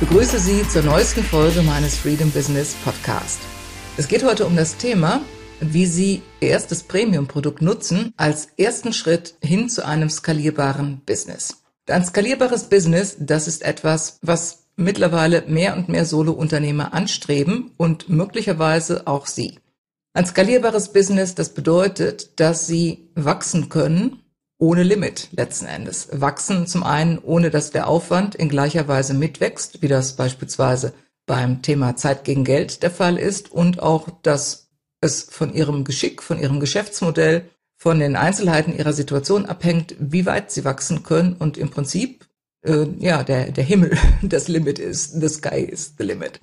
begrüße 0.00 0.38
Sie 0.38 0.62
zur 0.68 0.82
neuesten 0.82 1.24
Folge 1.24 1.60
meines 1.62 1.96
Freedom 1.96 2.30
Business 2.30 2.74
Podcast. 2.84 3.40
Es 3.96 4.06
geht 4.06 4.22
heute 4.22 4.46
um 4.46 4.54
das 4.54 4.76
Thema, 4.76 5.22
wie 5.60 5.86
Sie 5.86 6.22
Ihr 6.40 6.50
erstes 6.50 6.84
Premium-Produkt 6.84 7.62
nutzen 7.62 8.12
als 8.16 8.46
ersten 8.56 8.92
Schritt 8.92 9.34
hin 9.42 9.68
zu 9.68 9.84
einem 9.84 10.08
skalierbaren 10.08 11.00
Business. 11.04 11.62
Ein 11.88 12.04
skalierbares 12.04 12.68
Business, 12.68 13.16
das 13.18 13.48
ist 13.48 13.62
etwas, 13.62 14.18
was 14.22 14.66
mittlerweile 14.76 15.42
mehr 15.48 15.76
und 15.76 15.88
mehr 15.88 16.04
Solo-Unternehmer 16.04 16.94
anstreben 16.94 17.72
und 17.76 18.08
möglicherweise 18.08 19.08
auch 19.08 19.26
Sie. 19.26 19.58
Ein 20.12 20.26
skalierbares 20.26 20.92
Business, 20.92 21.34
das 21.34 21.54
bedeutet, 21.54 22.38
dass 22.38 22.68
Sie 22.68 23.08
wachsen 23.16 23.68
können 23.68 24.22
ohne 24.58 24.82
Limit 24.82 25.28
letzten 25.32 25.66
Endes. 25.66 26.08
Wachsen 26.12 26.66
zum 26.66 26.82
einen, 26.82 27.18
ohne 27.18 27.50
dass 27.50 27.70
der 27.70 27.88
Aufwand 27.88 28.34
in 28.34 28.48
gleicher 28.48 28.88
Weise 28.88 29.14
mitwächst, 29.14 29.82
wie 29.82 29.88
das 29.88 30.14
beispielsweise 30.16 30.92
beim 31.26 31.62
Thema 31.62 31.96
Zeit 31.96 32.24
gegen 32.24 32.44
Geld 32.44 32.82
der 32.82 32.90
Fall 32.90 33.18
ist 33.18 33.52
und 33.52 33.80
auch, 33.80 34.08
dass 34.22 34.70
es 35.00 35.22
von 35.22 35.54
ihrem 35.54 35.84
Geschick, 35.84 36.22
von 36.22 36.40
ihrem 36.40 36.58
Geschäftsmodell, 36.58 37.48
von 37.76 38.00
den 38.00 38.16
Einzelheiten 38.16 38.76
ihrer 38.76 38.92
Situation 38.92 39.46
abhängt, 39.46 39.94
wie 40.00 40.26
weit 40.26 40.50
sie 40.50 40.64
wachsen 40.64 41.04
können 41.04 41.34
und 41.34 41.56
im 41.56 41.70
Prinzip 41.70 42.26
äh, 42.64 42.86
ja 42.98 43.22
der 43.22 43.52
der 43.52 43.62
Himmel 43.62 43.96
das 44.22 44.48
Limit 44.48 44.80
ist, 44.80 45.20
the 45.20 45.28
sky 45.28 45.60
is 45.60 45.94
the 45.96 46.04
limit. 46.04 46.40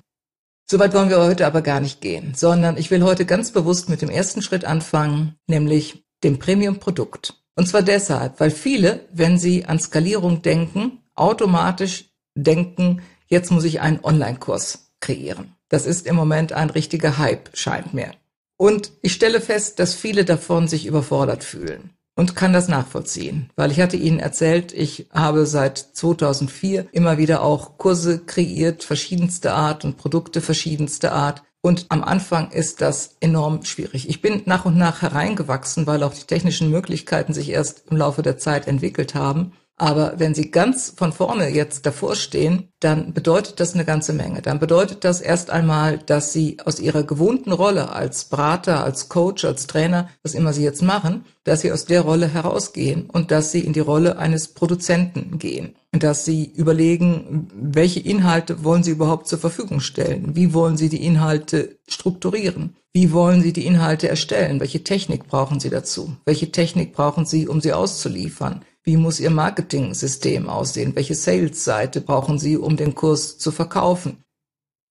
Soweit 0.68 0.94
wollen 0.94 1.10
wir 1.10 1.20
heute 1.20 1.46
aber 1.46 1.62
gar 1.62 1.80
nicht 1.80 2.00
gehen, 2.00 2.32
sondern 2.34 2.76
ich 2.76 2.90
will 2.90 3.02
heute 3.02 3.26
ganz 3.26 3.52
bewusst 3.52 3.88
mit 3.88 4.02
dem 4.02 4.08
ersten 4.08 4.42
Schritt 4.42 4.64
anfangen, 4.64 5.36
nämlich 5.46 6.04
dem 6.24 6.38
Premium-Produkt. 6.38 7.34
Und 7.56 7.66
zwar 7.66 7.82
deshalb, 7.82 8.38
weil 8.38 8.50
viele, 8.50 9.06
wenn 9.12 9.38
sie 9.38 9.64
an 9.64 9.80
Skalierung 9.80 10.42
denken, 10.42 11.02
automatisch 11.14 12.10
denken, 12.34 13.02
jetzt 13.26 13.50
muss 13.50 13.64
ich 13.64 13.80
einen 13.80 14.04
Online-Kurs 14.04 14.92
kreieren. 15.00 15.56
Das 15.68 15.86
ist 15.86 16.06
im 16.06 16.14
Moment 16.14 16.52
ein 16.52 16.70
richtiger 16.70 17.18
Hype, 17.18 17.56
scheint 17.56 17.94
mir. 17.94 18.12
Und 18.58 18.92
ich 19.02 19.12
stelle 19.12 19.40
fest, 19.40 19.78
dass 19.78 19.94
viele 19.94 20.24
davon 20.24 20.68
sich 20.68 20.86
überfordert 20.86 21.44
fühlen 21.44 21.90
und 22.14 22.36
kann 22.36 22.52
das 22.52 22.68
nachvollziehen, 22.68 23.50
weil 23.56 23.70
ich 23.70 23.80
hatte 23.80 23.96
Ihnen 23.96 24.18
erzählt, 24.18 24.72
ich 24.72 25.08
habe 25.12 25.44
seit 25.46 25.78
2004 25.78 26.86
immer 26.92 27.18
wieder 27.18 27.42
auch 27.42 27.76
Kurse 27.76 28.20
kreiert, 28.20 28.84
verschiedenste 28.84 29.52
Art 29.52 29.84
und 29.84 29.98
Produkte 29.98 30.40
verschiedenste 30.40 31.12
Art 31.12 31.42
und 31.66 31.86
am 31.88 32.04
Anfang 32.04 32.52
ist 32.52 32.80
das 32.80 33.16
enorm 33.18 33.64
schwierig. 33.64 34.08
Ich 34.08 34.22
bin 34.22 34.42
nach 34.44 34.66
und 34.66 34.76
nach 34.76 35.02
hereingewachsen, 35.02 35.84
weil 35.88 36.04
auch 36.04 36.14
die 36.14 36.22
technischen 36.22 36.70
Möglichkeiten 36.70 37.34
sich 37.34 37.50
erst 37.50 37.90
im 37.90 37.96
Laufe 37.96 38.22
der 38.22 38.38
Zeit 38.38 38.68
entwickelt 38.68 39.16
haben. 39.16 39.52
Aber 39.78 40.14
wenn 40.16 40.34
Sie 40.34 40.50
ganz 40.50 40.94
von 40.96 41.12
vorne 41.12 41.50
jetzt 41.50 41.84
davor 41.84 42.16
stehen, 42.16 42.68
dann 42.80 43.12
bedeutet 43.12 43.60
das 43.60 43.74
eine 43.74 43.84
ganze 43.84 44.14
Menge. 44.14 44.40
Dann 44.40 44.58
bedeutet 44.58 45.04
das 45.04 45.20
erst 45.20 45.50
einmal, 45.50 45.98
dass 45.98 46.32
Sie 46.32 46.56
aus 46.64 46.80
Ihrer 46.80 47.02
gewohnten 47.02 47.52
Rolle 47.52 47.90
als 47.90 48.24
Berater, 48.24 48.82
als 48.82 49.10
Coach, 49.10 49.44
als 49.44 49.66
Trainer, 49.66 50.08
was 50.22 50.32
immer 50.32 50.54
Sie 50.54 50.62
jetzt 50.62 50.82
machen, 50.82 51.26
dass 51.44 51.60
Sie 51.60 51.72
aus 51.72 51.84
der 51.84 52.00
Rolle 52.00 52.26
herausgehen 52.26 53.10
und 53.10 53.30
dass 53.30 53.52
Sie 53.52 53.60
in 53.60 53.74
die 53.74 53.80
Rolle 53.80 54.16
eines 54.16 54.48
Produzenten 54.48 55.38
gehen. 55.38 55.76
Dass 55.92 56.24
Sie 56.24 56.44
überlegen, 56.44 57.48
welche 57.54 58.00
Inhalte 58.00 58.64
wollen 58.64 58.82
Sie 58.82 58.92
überhaupt 58.92 59.28
zur 59.28 59.38
Verfügung 59.38 59.80
stellen? 59.80 60.34
Wie 60.34 60.54
wollen 60.54 60.78
Sie 60.78 60.88
die 60.88 61.04
Inhalte 61.04 61.78
strukturieren? 61.86 62.76
Wie 62.94 63.12
wollen 63.12 63.42
Sie 63.42 63.52
die 63.52 63.66
Inhalte 63.66 64.08
erstellen? 64.08 64.58
Welche 64.58 64.84
Technik 64.84 65.26
brauchen 65.26 65.60
Sie 65.60 65.68
dazu? 65.68 66.16
Welche 66.24 66.50
Technik 66.50 66.94
brauchen 66.94 67.26
Sie, 67.26 67.46
um 67.46 67.60
sie 67.60 67.74
auszuliefern? 67.74 68.64
Wie 68.88 68.96
muss 68.96 69.18
Ihr 69.18 69.30
Marketing-System 69.30 70.48
aussehen? 70.48 70.94
Welche 70.94 71.16
Sales-Seite 71.16 72.00
brauchen 72.00 72.38
Sie, 72.38 72.56
um 72.56 72.76
den 72.76 72.94
Kurs 72.94 73.36
zu 73.36 73.50
verkaufen? 73.50 74.22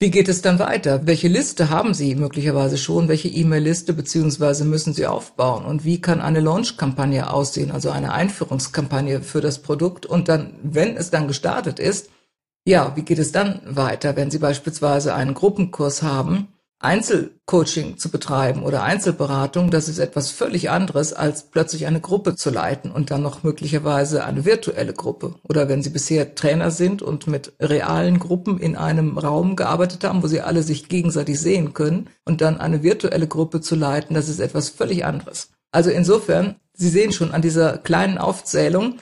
Wie 0.02 0.12
geht 0.12 0.28
es 0.28 0.42
dann 0.42 0.60
weiter? 0.60 1.08
Welche 1.08 1.30
Liste 1.30 1.70
haben 1.70 1.94
Sie 1.94 2.14
möglicherweise 2.16 2.78
schon? 2.78 3.08
Welche 3.08 3.30
E-Mail-Liste 3.30 3.94
beziehungsweise 3.94 4.66
müssen 4.66 4.94
Sie 4.94 5.08
aufbauen? 5.08 5.64
Und 5.64 5.86
wie 5.86 6.02
kann 6.02 6.20
eine 6.20 6.42
Launch-Kampagne 6.42 7.32
aussehen, 7.32 7.72
also 7.72 7.90
eine 7.90 8.12
Einführungskampagne 8.12 9.22
für 9.22 9.40
das 9.40 9.60
Produkt? 9.60 10.06
Und 10.06 10.28
dann, 10.28 10.60
wenn 10.62 10.98
es 10.98 11.10
dann 11.10 11.30
gestartet 11.30 11.80
ist, 11.80 12.10
ja, 12.68 12.98
wie 12.98 13.04
geht 13.04 13.20
es 13.20 13.32
dann 13.32 13.62
weiter, 13.64 14.18
wenn 14.18 14.30
Sie 14.30 14.40
beispielsweise 14.40 15.16
einen 15.16 15.36
Gruppenkurs 15.36 16.04
haben? 16.04 16.50
Einzelcoaching 16.86 17.98
zu 17.98 18.10
betreiben 18.10 18.64
oder 18.64 18.84
Einzelberatung, 18.84 19.72
das 19.72 19.90
ist 19.90 19.98
etwas 19.98 20.30
völlig 20.30 20.70
anderes, 20.70 21.14
als 21.14 21.50
plötzlich 21.50 21.88
eine 21.88 22.00
Gruppe 22.00 22.36
zu 22.36 22.52
leiten 22.52 22.92
und 22.92 23.12
dann 23.12 23.24
noch 23.24 23.44
möglicherweise 23.44 24.24
eine 24.24 24.46
virtuelle 24.46 24.94
Gruppe. 24.94 25.36
Oder 25.44 25.68
wenn 25.68 25.82
Sie 25.82 25.90
bisher 25.90 26.36
Trainer 26.36 26.70
sind 26.72 27.02
und 27.02 27.28
mit 27.28 27.54
realen 27.60 28.20
Gruppen 28.20 28.60
in 28.60 28.76
einem 28.76 29.18
Raum 29.18 29.56
gearbeitet 29.56 30.04
haben, 30.04 30.22
wo 30.22 30.28
Sie 30.28 30.42
alle 30.42 30.64
sich 30.64 30.88
gegenseitig 30.88 31.40
sehen 31.40 31.74
können 31.74 32.10
und 32.24 32.42
dann 32.42 32.60
eine 32.60 32.84
virtuelle 32.84 33.28
Gruppe 33.28 33.62
zu 33.62 33.76
leiten, 33.76 34.14
das 34.14 34.30
ist 34.30 34.40
etwas 34.40 34.70
völlig 34.70 35.06
anderes. 35.06 35.50
Also 35.72 35.90
insofern, 35.90 36.56
Sie 36.74 36.90
sehen 36.90 37.12
schon 37.12 37.32
an 37.32 37.42
dieser 37.42 37.80
kleinen 37.80 38.18
Aufzählung, 38.18 39.00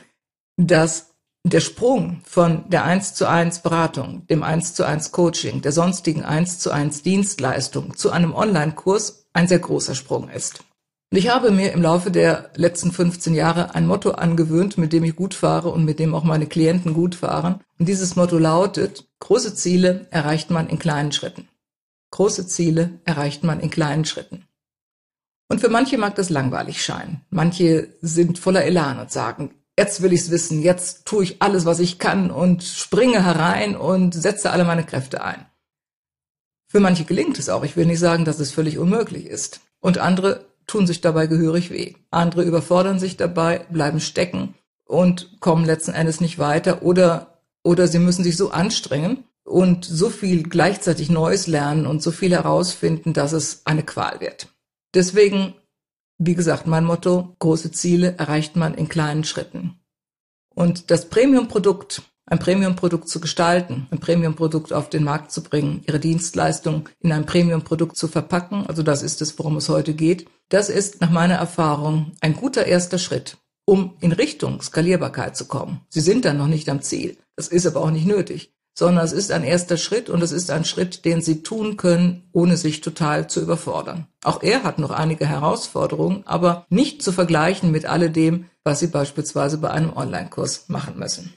dass 0.57 1.12
der 1.51 1.59
Sprung 1.59 2.21
von 2.23 2.69
der 2.69 2.85
1 2.85 3.15
zu 3.15 3.27
1 3.27 3.59
Beratung, 3.59 4.25
dem 4.27 4.43
1 4.43 4.75
zu 4.75 4.85
1 4.85 5.11
Coaching, 5.11 5.61
der 5.61 5.73
sonstigen 5.73 6.23
1 6.23 6.59
zu 6.59 6.71
1 6.71 7.03
Dienstleistung 7.03 7.97
zu 7.97 8.11
einem 8.11 8.33
Online-Kurs 8.33 9.27
ein 9.33 9.47
sehr 9.47 9.59
großer 9.59 9.93
Sprung 9.93 10.29
ist. 10.29 10.63
Und 11.11 11.17
ich 11.17 11.29
habe 11.29 11.51
mir 11.51 11.73
im 11.73 11.81
Laufe 11.81 12.09
der 12.09 12.51
letzten 12.55 12.91
15 12.91 13.35
Jahre 13.35 13.75
ein 13.75 13.85
Motto 13.85 14.11
angewöhnt, 14.11 14.77
mit 14.77 14.93
dem 14.93 15.03
ich 15.03 15.15
gut 15.15 15.33
fahre 15.33 15.69
und 15.69 15.85
mit 15.85 15.99
dem 15.99 16.15
auch 16.15 16.23
meine 16.23 16.47
Klienten 16.47 16.93
gut 16.93 17.13
fahren. 17.13 17.59
Und 17.77 17.87
dieses 17.87 18.15
Motto 18.15 18.39
lautet, 18.39 19.05
große 19.19 19.53
Ziele 19.53 20.07
erreicht 20.09 20.49
man 20.49 20.67
in 20.69 20.79
kleinen 20.79 21.11
Schritten. 21.11 21.49
Große 22.11 22.47
Ziele 22.47 22.99
erreicht 23.05 23.43
man 23.43 23.59
in 23.59 23.69
kleinen 23.69 24.05
Schritten. 24.05 24.47
Und 25.49 25.59
für 25.59 25.69
manche 25.69 25.99
mag 25.99 26.15
das 26.15 26.31
langweilig 26.31 26.83
scheinen. 26.83 27.21
Manche 27.29 27.89
sind 28.01 28.39
voller 28.39 28.63
Elan 28.63 28.97
und 28.97 29.11
sagen, 29.11 29.53
jetzt 29.77 30.01
will 30.01 30.13
ich's 30.13 30.31
wissen, 30.31 30.61
jetzt 30.61 31.05
tue 31.05 31.23
ich 31.23 31.41
alles, 31.41 31.65
was 31.65 31.79
ich 31.79 31.99
kann 31.99 32.31
und 32.31 32.63
springe 32.63 33.23
herein 33.23 33.75
und 33.75 34.13
setze 34.13 34.51
alle 34.51 34.65
meine 34.65 34.85
Kräfte 34.85 35.23
ein. 35.23 35.45
Für 36.67 36.79
manche 36.79 37.05
gelingt 37.05 37.37
es 37.37 37.49
auch. 37.49 37.63
Ich 37.63 37.77
will 37.77 37.85
nicht 37.85 37.99
sagen, 37.99 38.25
dass 38.25 38.39
es 38.39 38.51
völlig 38.51 38.79
unmöglich 38.79 39.27
ist. 39.27 39.61
Und 39.79 39.99
andere 39.99 40.45
tun 40.65 40.87
sich 40.87 41.01
dabei 41.01 41.27
gehörig 41.27 41.69
weh. 41.69 41.93
Andere 42.09 42.43
überfordern 42.43 42.99
sich 42.99 43.17
dabei, 43.17 43.59
bleiben 43.69 43.99
stecken 43.99 44.55
und 44.85 45.39
kommen 45.39 45.65
letzten 45.65 45.93
Endes 45.93 46.21
nicht 46.21 46.39
weiter 46.39 46.81
oder, 46.81 47.39
oder 47.63 47.87
sie 47.87 47.99
müssen 47.99 48.23
sich 48.23 48.37
so 48.37 48.51
anstrengen 48.51 49.23
und 49.43 49.85
so 49.85 50.09
viel 50.09 50.43
gleichzeitig 50.43 51.09
Neues 51.09 51.47
lernen 51.47 51.85
und 51.85 52.01
so 52.01 52.11
viel 52.11 52.31
herausfinden, 52.31 53.13
dass 53.13 53.33
es 53.33 53.65
eine 53.65 53.83
Qual 53.83 54.19
wird. 54.19 54.47
Deswegen 54.93 55.53
wie 56.25 56.35
gesagt, 56.35 56.67
mein 56.67 56.85
Motto, 56.85 57.35
große 57.39 57.71
Ziele 57.71 58.15
erreicht 58.17 58.55
man 58.55 58.73
in 58.73 58.89
kleinen 58.89 59.23
Schritten. 59.23 59.79
Und 60.55 60.91
das 60.91 61.09
Premium-Produkt, 61.09 62.03
ein 62.25 62.39
Premium-Produkt 62.39 63.09
zu 63.09 63.19
gestalten, 63.19 63.87
ein 63.91 63.99
Premium-Produkt 63.99 64.71
auf 64.71 64.89
den 64.89 65.03
Markt 65.03 65.31
zu 65.31 65.43
bringen, 65.43 65.83
ihre 65.87 65.99
Dienstleistung 65.99 66.89
in 66.99 67.11
ein 67.11 67.25
Premium-Produkt 67.25 67.97
zu 67.97 68.07
verpacken, 68.07 68.65
also 68.67 68.83
das 68.83 69.03
ist 69.03 69.21
es, 69.21 69.37
worum 69.37 69.57
es 69.57 69.69
heute 69.69 69.93
geht, 69.93 70.27
das 70.49 70.69
ist 70.69 71.01
nach 71.01 71.09
meiner 71.09 71.35
Erfahrung 71.35 72.13
ein 72.21 72.35
guter 72.35 72.65
erster 72.65 72.99
Schritt, 72.99 73.37
um 73.65 73.97
in 73.99 74.11
Richtung 74.11 74.61
Skalierbarkeit 74.61 75.35
zu 75.35 75.45
kommen. 75.47 75.81
Sie 75.89 76.01
sind 76.01 76.25
dann 76.25 76.37
noch 76.37 76.47
nicht 76.47 76.69
am 76.69 76.81
Ziel. 76.81 77.17
Das 77.35 77.47
ist 77.47 77.65
aber 77.65 77.81
auch 77.81 77.91
nicht 77.91 78.05
nötig 78.05 78.53
sondern 78.73 79.05
es 79.05 79.11
ist 79.11 79.31
ein 79.31 79.43
erster 79.43 79.77
Schritt 79.77 80.09
und 80.09 80.21
es 80.21 80.31
ist 80.31 80.49
ein 80.49 80.65
Schritt, 80.65 81.05
den 81.05 81.21
sie 81.21 81.43
tun 81.43 81.77
können, 81.77 82.23
ohne 82.31 82.57
sich 82.57 82.81
total 82.81 83.29
zu 83.29 83.41
überfordern. 83.41 84.07
Auch 84.23 84.41
er 84.41 84.63
hat 84.63 84.79
noch 84.79 84.91
einige 84.91 85.27
Herausforderungen, 85.27 86.23
aber 86.25 86.65
nicht 86.69 87.03
zu 87.03 87.11
vergleichen 87.11 87.71
mit 87.71 87.85
alledem, 87.85 88.45
was 88.63 88.79
sie 88.79 88.87
beispielsweise 88.87 89.57
bei 89.57 89.69
einem 89.69 89.95
Online-Kurs 89.95 90.69
machen 90.69 90.97
müssen. 90.97 91.33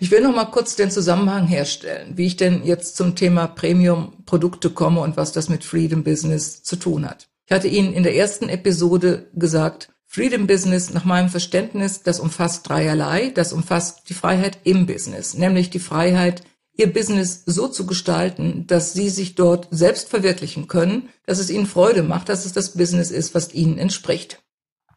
Ich 0.00 0.10
will 0.10 0.22
noch 0.22 0.34
mal 0.34 0.46
kurz 0.46 0.74
den 0.74 0.90
Zusammenhang 0.90 1.46
herstellen, 1.46 2.16
wie 2.16 2.26
ich 2.26 2.36
denn 2.36 2.64
jetzt 2.64 2.96
zum 2.96 3.14
Thema 3.14 3.46
Premium-Produkte 3.46 4.70
komme 4.70 5.00
und 5.00 5.16
was 5.16 5.30
das 5.30 5.48
mit 5.48 5.62
Freedom 5.62 6.02
Business 6.02 6.64
zu 6.64 6.76
tun 6.76 7.08
hat. 7.08 7.28
Ich 7.46 7.52
hatte 7.54 7.68
Ihnen 7.68 7.92
in 7.92 8.02
der 8.02 8.16
ersten 8.16 8.48
Episode 8.48 9.30
gesagt, 9.34 9.93
Freedom 10.06 10.46
Business 10.46 10.90
nach 10.90 11.04
meinem 11.04 11.28
Verständnis, 11.28 12.02
das 12.02 12.20
umfasst 12.20 12.68
dreierlei. 12.68 13.30
Das 13.30 13.52
umfasst 13.52 14.08
die 14.08 14.14
Freiheit 14.14 14.58
im 14.64 14.86
Business, 14.86 15.34
nämlich 15.34 15.70
die 15.70 15.80
Freiheit 15.80 16.42
ihr 16.76 16.92
Business 16.92 17.42
so 17.46 17.68
zu 17.68 17.86
gestalten, 17.86 18.66
dass 18.66 18.92
sie 18.92 19.08
sich 19.08 19.34
dort 19.34 19.68
selbst 19.70 20.08
verwirklichen 20.08 20.68
können, 20.68 21.08
dass 21.26 21.38
es 21.38 21.50
ihnen 21.50 21.66
Freude 21.66 22.02
macht, 22.02 22.28
dass 22.28 22.44
es 22.44 22.52
das 22.52 22.70
Business 22.70 23.10
ist, 23.10 23.34
was 23.34 23.54
ihnen 23.54 23.78
entspricht. 23.78 24.42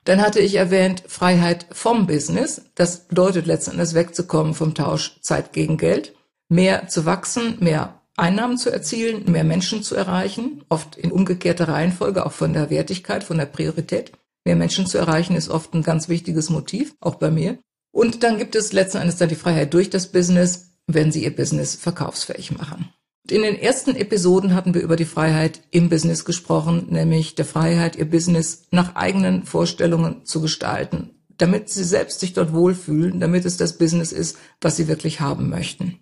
Dann 0.04 0.22
hatte 0.22 0.40
ich 0.40 0.56
erwähnt 0.56 1.04
Freiheit 1.08 1.66
vom 1.72 2.08
Business. 2.08 2.62
Das 2.76 3.08
bedeutet 3.08 3.46
letzten 3.46 3.72
Endes 3.72 3.94
wegzukommen 3.94 4.54
vom 4.54 4.74
Tausch 4.74 5.20
Zeit 5.22 5.52
gegen 5.54 5.78
Geld, 5.78 6.16
mehr 6.48 6.88
zu 6.88 7.06
wachsen, 7.06 7.58
mehr 7.60 8.02
Einnahmen 8.16 8.58
zu 8.58 8.72
erzielen, 8.72 9.30
mehr 9.32 9.44
Menschen 9.44 9.84
zu 9.84 9.96
erreichen, 9.96 10.64
oft 10.70 10.96
in 10.96 11.12
umgekehrter 11.12 11.68
Reihenfolge, 11.68 12.26
auch 12.26 12.32
von 12.32 12.54
der 12.54 12.70
Wertigkeit, 12.70 13.24
von 13.24 13.38
der 13.38 13.46
Priorität. 13.46 14.14
Mehr 14.48 14.56
Menschen 14.56 14.86
zu 14.86 14.98
erreichen 14.98 15.36
ist 15.36 15.50
oft 15.50 15.74
ein 15.74 15.84
ganz 15.84 16.08
wichtiges 16.08 16.50
Motiv, 16.50 16.96
auch 17.02 17.16
bei 17.16 17.30
mir. 17.30 17.60
Und 17.92 18.24
dann 18.24 18.38
gibt 18.38 18.56
es 18.56 18.72
letzten 18.72 19.00
Endes 19.00 19.18
dann 19.18 19.28
die 19.28 19.36
Freiheit 19.36 19.74
durch 19.74 19.90
das 19.90 20.14
Business, 20.14 20.78
wenn 20.88 21.12
Sie 21.12 21.26
Ihr 21.26 21.36
Business 21.36 21.76
verkaufsfähig 21.76 22.58
machen. 22.58 22.88
In 23.30 23.42
den 23.42 23.60
ersten 23.60 23.98
Episoden 23.98 24.56
hatten 24.56 24.74
wir 24.74 24.80
über 24.80 24.96
die 24.96 25.04
Freiheit 25.04 25.60
im 25.72 25.90
Business 25.90 26.24
gesprochen, 26.24 26.86
nämlich 26.90 27.36
der 27.36 27.44
Freiheit, 27.44 27.98
Ihr 27.98 28.10
Business 28.10 28.68
nach 28.72 28.96
eigenen 28.96 29.44
Vorstellungen 29.44 30.24
zu 30.24 30.40
gestalten, 30.40 31.10
damit 31.38 31.68
Sie 31.68 31.84
selbst 31.84 32.22
sich 32.22 32.32
dort 32.32 32.54
wohlfühlen, 32.54 33.20
damit 33.20 33.44
es 33.44 33.58
das 33.58 33.78
Business 33.78 34.14
ist, 34.14 34.38
was 34.62 34.78
Sie 34.78 34.88
wirklich 34.88 35.20
haben 35.20 35.50
möchten. 35.50 36.00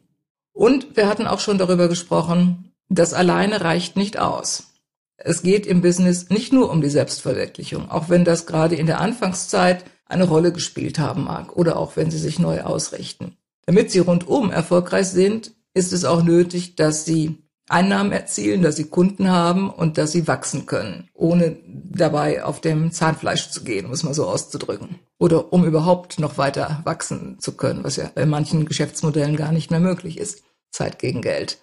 Und 0.54 0.96
wir 0.96 1.08
hatten 1.08 1.26
auch 1.26 1.40
schon 1.40 1.58
darüber 1.58 1.88
gesprochen, 1.88 2.76
das 2.90 3.16
alleine 3.16 3.62
reicht 3.62 3.96
nicht 3.96 4.20
aus. 4.20 4.75
Es 5.18 5.42
geht 5.44 5.66
im 5.66 5.82
Business 5.82 6.30
nicht 6.30 6.52
nur 6.52 6.70
um 6.70 6.82
die 6.82 6.90
Selbstverwirklichung, 6.90 7.90
auch 7.90 8.10
wenn 8.10 8.26
das 8.26 8.46
gerade 8.46 8.76
in 8.76 8.86
der 8.86 9.00
Anfangszeit 9.00 9.86
eine 10.06 10.26
Rolle 10.26 10.52
gespielt 10.52 11.00
haben 11.00 11.24
mag 11.24 11.56
oder 11.56 11.78
auch 11.78 11.96
wenn 11.96 12.12
Sie 12.12 12.20
sich 12.20 12.40
neu 12.40 12.62
ausrichten. 12.62 13.38
Damit 13.66 13.92
Sie 13.92 14.00
rundum 14.00 14.52
erfolgreich 14.52 15.08
sind, 15.08 15.54
ist 15.74 15.94
es 15.94 16.06
auch 16.06 16.24
nötig, 16.24 16.76
dass 16.76 17.06
Sie 17.06 17.46
Einnahmen 17.68 18.12
erzielen, 18.12 18.62
dass 18.62 18.76
Sie 18.76 18.90
Kunden 18.90 19.30
haben 19.30 19.72
und 19.72 19.98
dass 19.98 20.12
Sie 20.12 20.28
wachsen 20.28 20.68
können, 20.68 21.10
ohne 21.14 21.58
dabei 21.66 22.44
auf 22.44 22.62
dem 22.62 22.92
Zahnfleisch 22.92 23.50
zu 23.50 23.64
gehen, 23.64 23.88
muss 23.88 24.04
man 24.04 24.14
so 24.14 24.28
auszudrücken. 24.28 25.00
Oder 25.18 25.52
um 25.52 25.66
überhaupt 25.66 26.20
noch 26.20 26.38
weiter 26.38 26.82
wachsen 26.84 27.40
zu 27.40 27.54
können, 27.54 27.84
was 27.84 27.96
ja 27.96 28.12
bei 28.14 28.26
manchen 28.26 28.66
Geschäftsmodellen 28.66 29.36
gar 29.36 29.52
nicht 29.52 29.72
mehr 29.72 29.80
möglich 29.80 30.20
ist. 30.20 30.44
Zeit 30.72 31.00
gegen 31.00 31.22
Geld. 31.22 31.58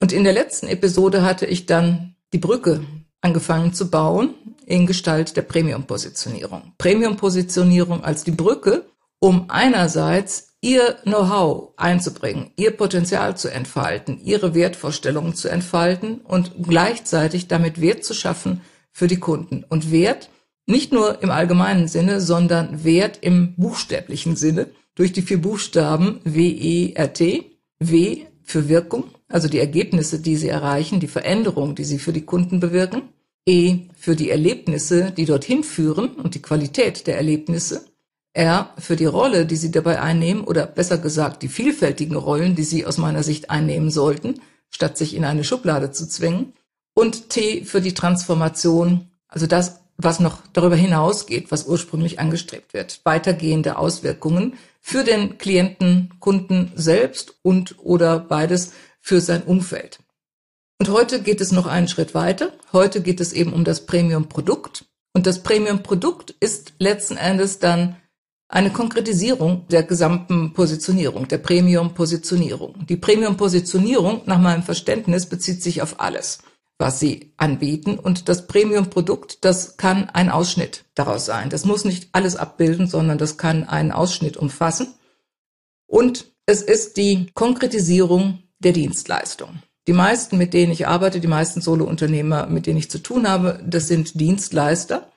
Und 0.00 0.12
in 0.12 0.24
der 0.24 0.34
letzten 0.34 0.68
Episode 0.68 1.22
hatte 1.22 1.46
ich 1.46 1.66
dann 1.66 2.13
die 2.34 2.38
Brücke 2.38 2.84
angefangen 3.20 3.72
zu 3.72 3.88
bauen 3.88 4.34
in 4.66 4.86
Gestalt 4.86 5.36
der 5.36 5.42
Premium-Positionierung. 5.42 6.72
Premium-Positionierung 6.78 8.02
als 8.02 8.24
die 8.24 8.32
Brücke, 8.32 8.86
um 9.20 9.46
einerseits 9.48 10.48
ihr 10.60 10.96
Know-how 11.04 11.74
einzubringen, 11.76 12.50
ihr 12.56 12.72
Potenzial 12.72 13.36
zu 13.36 13.48
entfalten, 13.48 14.20
ihre 14.20 14.52
Wertvorstellungen 14.52 15.36
zu 15.36 15.48
entfalten 15.48 16.22
und 16.22 16.52
gleichzeitig 16.60 17.46
damit 17.46 17.80
Wert 17.80 18.04
zu 18.04 18.14
schaffen 18.14 18.62
für 18.90 19.06
die 19.06 19.20
Kunden. 19.20 19.64
Und 19.68 19.92
Wert 19.92 20.28
nicht 20.66 20.92
nur 20.92 21.22
im 21.22 21.30
allgemeinen 21.30 21.86
Sinne, 21.86 22.20
sondern 22.20 22.82
Wert 22.82 23.18
im 23.20 23.54
buchstäblichen 23.54 24.34
Sinne 24.34 24.70
durch 24.96 25.12
die 25.12 25.22
vier 25.22 25.40
Buchstaben 25.40 26.20
W-E-R-T. 26.24 27.50
W 27.78 28.26
für 28.42 28.68
Wirkung, 28.68 29.04
also 29.28 29.48
die 29.48 29.58
Ergebnisse, 29.58 30.20
die 30.20 30.36
sie 30.36 30.48
erreichen, 30.48 31.00
die 31.00 31.08
Veränderung, 31.08 31.74
die 31.74 31.84
sie 31.84 31.98
für 31.98 32.12
die 32.12 32.24
Kunden 32.24 32.60
bewirken. 32.60 33.02
E 33.46 33.88
für 33.96 34.16
die 34.16 34.30
Erlebnisse, 34.30 35.10
die 35.10 35.26
dorthin 35.26 35.64
führen 35.64 36.14
und 36.14 36.34
die 36.34 36.42
Qualität 36.42 37.06
der 37.06 37.16
Erlebnisse. 37.16 37.84
R 38.32 38.72
für 38.78 38.96
die 38.96 39.04
Rolle, 39.04 39.46
die 39.46 39.56
sie 39.56 39.70
dabei 39.70 40.00
einnehmen 40.00 40.44
oder 40.44 40.66
besser 40.66 40.98
gesagt 40.98 41.42
die 41.42 41.48
vielfältigen 41.48 42.16
Rollen, 42.16 42.56
die 42.56 42.64
sie 42.64 42.84
aus 42.86 42.98
meiner 42.98 43.22
Sicht 43.22 43.50
einnehmen 43.50 43.90
sollten, 43.90 44.40
statt 44.70 44.96
sich 44.96 45.14
in 45.14 45.24
eine 45.24 45.44
Schublade 45.44 45.92
zu 45.92 46.08
zwingen. 46.08 46.52
Und 46.94 47.30
T 47.30 47.64
für 47.64 47.80
die 47.80 47.94
Transformation, 47.94 49.10
also 49.28 49.46
das, 49.46 49.80
was 49.96 50.20
noch 50.20 50.42
darüber 50.52 50.76
hinausgeht, 50.76 51.52
was 51.52 51.66
ursprünglich 51.66 52.18
angestrebt 52.18 52.74
wird. 52.74 53.00
Weitergehende 53.04 53.78
Auswirkungen 53.78 54.54
für 54.80 55.04
den 55.04 55.38
Klienten, 55.38 56.14
Kunden 56.18 56.72
selbst 56.74 57.36
und 57.42 57.76
oder 57.78 58.18
beides 58.18 58.72
für 59.04 59.20
sein 59.20 59.42
Umfeld. 59.42 59.98
Und 60.80 60.88
heute 60.88 61.20
geht 61.20 61.42
es 61.42 61.52
noch 61.52 61.66
einen 61.66 61.88
Schritt 61.88 62.14
weiter. 62.14 62.52
Heute 62.72 63.02
geht 63.02 63.20
es 63.20 63.34
eben 63.34 63.52
um 63.52 63.62
das 63.62 63.84
Premium-Produkt. 63.84 64.86
Und 65.12 65.26
das 65.26 65.42
Premium-Produkt 65.42 66.34
ist 66.40 66.72
letzten 66.78 67.18
Endes 67.18 67.58
dann 67.58 67.96
eine 68.48 68.70
Konkretisierung 68.70 69.68
der 69.68 69.82
gesamten 69.82 70.54
Positionierung, 70.54 71.28
der 71.28 71.38
Premium-Positionierung. 71.38 72.86
Die 72.86 72.96
Premium-Positionierung 72.96 74.22
nach 74.24 74.40
meinem 74.40 74.62
Verständnis 74.62 75.26
bezieht 75.26 75.62
sich 75.62 75.82
auf 75.82 76.00
alles, 76.00 76.38
was 76.78 76.98
sie 76.98 77.34
anbieten. 77.36 77.98
Und 77.98 78.30
das 78.30 78.46
Premium-Produkt, 78.46 79.44
das 79.44 79.76
kann 79.76 80.08
ein 80.08 80.30
Ausschnitt 80.30 80.86
daraus 80.94 81.26
sein. 81.26 81.50
Das 81.50 81.66
muss 81.66 81.84
nicht 81.84 82.08
alles 82.12 82.36
abbilden, 82.36 82.86
sondern 82.86 83.18
das 83.18 83.36
kann 83.36 83.64
einen 83.64 83.92
Ausschnitt 83.92 84.38
umfassen. 84.38 84.94
Und 85.86 86.32
es 86.46 86.62
ist 86.62 86.96
die 86.96 87.30
Konkretisierung 87.34 88.43
der 88.58 88.72
Dienstleistung. 88.72 89.62
Die 89.86 89.92
meisten, 89.92 90.38
mit 90.38 90.54
denen 90.54 90.72
ich 90.72 90.86
arbeite, 90.86 91.20
die 91.20 91.28
meisten 91.28 91.60
Solo-Unternehmer, 91.60 92.46
mit 92.46 92.66
denen 92.66 92.78
ich 92.78 92.90
zu 92.90 92.98
tun 92.98 93.28
habe, 93.28 93.62
das 93.66 93.88
sind 93.88 94.18
Dienstleister. 94.18 95.10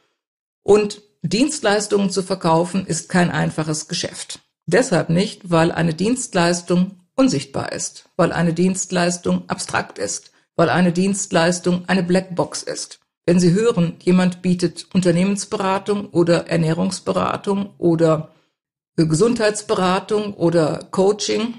Und 0.63 1.01
Dienstleistungen 1.21 2.09
zu 2.09 2.21
verkaufen 2.21 2.85
ist 2.85 3.09
kein 3.09 3.31
einfaches 3.31 3.87
Geschäft. 3.87 4.39
Deshalb 4.65 5.09
nicht, 5.09 5.49
weil 5.49 5.71
eine 5.71 5.93
Dienstleistung 5.93 6.99
unsichtbar 7.15 7.71
ist, 7.71 8.09
weil 8.17 8.33
eine 8.33 8.53
Dienstleistung 8.53 9.47
abstrakt 9.47 9.97
ist, 9.97 10.31
weil 10.57 10.69
eine 10.69 10.91
Dienstleistung 10.91 11.83
eine 11.87 12.03
Blackbox 12.03 12.63
ist. 12.63 12.99
Wenn 13.25 13.39
Sie 13.39 13.53
hören, 13.53 13.95
jemand 14.03 14.41
bietet 14.41 14.87
Unternehmensberatung 14.93 16.09
oder 16.09 16.47
Ernährungsberatung 16.47 17.73
oder 17.77 18.31
Gesundheitsberatung 18.95 20.33
oder 20.33 20.87
Coaching 20.91 21.55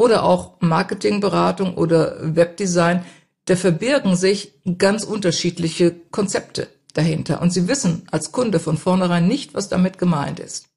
oder 0.00 0.24
auch 0.24 0.54
Marketingberatung 0.60 1.74
oder 1.74 2.16
Webdesign, 2.34 3.04
da 3.44 3.54
verbirgen 3.54 4.16
sich 4.16 4.54
ganz 4.78 5.04
unterschiedliche 5.04 5.94
Konzepte 6.10 6.68
dahinter. 6.94 7.42
Und 7.42 7.52
Sie 7.52 7.68
wissen 7.68 8.06
als 8.10 8.32
Kunde 8.32 8.60
von 8.60 8.78
vornherein 8.78 9.28
nicht, 9.28 9.52
was 9.52 9.68
damit 9.68 9.98
gemeint 9.98 10.40
ist. 10.40 10.68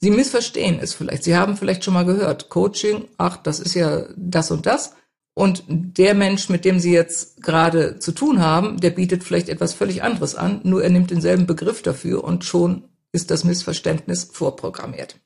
Sie 0.00 0.12
missverstehen 0.12 0.78
es 0.80 0.94
vielleicht. 0.94 1.24
Sie 1.24 1.36
haben 1.36 1.56
vielleicht 1.56 1.82
schon 1.82 1.94
mal 1.94 2.04
gehört, 2.04 2.50
Coaching, 2.50 3.08
ach, 3.18 3.36
das 3.38 3.58
ist 3.58 3.74
ja 3.74 4.04
das 4.16 4.52
und 4.52 4.66
das. 4.66 4.94
Und 5.34 5.64
der 5.68 6.14
Mensch, 6.14 6.48
mit 6.48 6.64
dem 6.64 6.78
Sie 6.78 6.92
jetzt 6.92 7.42
gerade 7.42 7.98
zu 7.98 8.12
tun 8.12 8.40
haben, 8.40 8.78
der 8.78 8.90
bietet 8.90 9.24
vielleicht 9.24 9.48
etwas 9.48 9.74
völlig 9.74 10.04
anderes 10.04 10.36
an, 10.36 10.60
nur 10.62 10.84
er 10.84 10.90
nimmt 10.90 11.10
denselben 11.10 11.46
Begriff 11.46 11.82
dafür 11.82 12.22
und 12.22 12.44
schon 12.44 12.84
ist 13.10 13.32
das 13.32 13.42
Missverständnis 13.42 14.30
vorprogrammiert. 14.32 15.16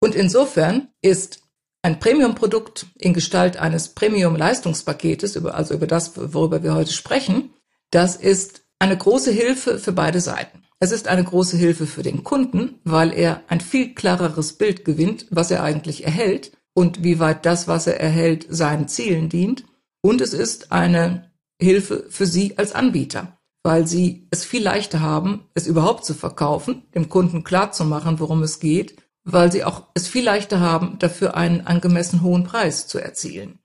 Und 0.00 0.14
insofern 0.14 0.88
ist 1.02 1.43
ein 1.84 2.00
Premium-Produkt 2.00 2.86
in 2.96 3.12
Gestalt 3.12 3.58
eines 3.58 3.90
Premium-Leistungspaketes, 3.90 5.36
also 5.44 5.74
über 5.74 5.86
das, 5.86 6.12
worüber 6.32 6.62
wir 6.62 6.74
heute 6.74 6.92
sprechen, 6.92 7.50
das 7.90 8.16
ist 8.16 8.62
eine 8.78 8.96
große 8.96 9.30
Hilfe 9.30 9.78
für 9.78 9.92
beide 9.92 10.22
Seiten. 10.22 10.62
Es 10.80 10.92
ist 10.92 11.08
eine 11.08 11.22
große 11.22 11.58
Hilfe 11.58 11.86
für 11.86 12.02
den 12.02 12.24
Kunden, 12.24 12.80
weil 12.84 13.12
er 13.12 13.42
ein 13.48 13.60
viel 13.60 13.94
klareres 13.94 14.54
Bild 14.54 14.86
gewinnt, 14.86 15.26
was 15.30 15.50
er 15.50 15.62
eigentlich 15.62 16.04
erhält 16.04 16.52
und 16.72 17.04
wie 17.04 17.18
weit 17.18 17.44
das, 17.44 17.68
was 17.68 17.86
er 17.86 18.00
erhält, 18.00 18.46
seinen 18.48 18.88
Zielen 18.88 19.28
dient. 19.28 19.64
Und 20.00 20.22
es 20.22 20.32
ist 20.32 20.72
eine 20.72 21.32
Hilfe 21.60 22.06
für 22.08 22.24
Sie 22.24 22.56
als 22.56 22.74
Anbieter, 22.74 23.38
weil 23.62 23.86
Sie 23.86 24.26
es 24.30 24.46
viel 24.46 24.62
leichter 24.62 25.00
haben, 25.00 25.50
es 25.52 25.66
überhaupt 25.66 26.06
zu 26.06 26.14
verkaufen, 26.14 26.84
dem 26.94 27.10
Kunden 27.10 27.44
klar 27.44 27.72
zu 27.72 27.84
machen, 27.84 28.20
worum 28.20 28.42
es 28.42 28.58
geht, 28.58 28.96
weil 29.24 29.50
Sie 29.50 29.64
auch 29.64 29.84
es 29.94 30.06
viel 30.06 30.24
leichter 30.24 30.60
haben, 30.60 30.98
dafür 30.98 31.36
einen 31.36 31.66
angemessen 31.66 32.22
hohen 32.22 32.44
Preis 32.44 32.86
zu 32.86 32.98
erzielen. 32.98 33.58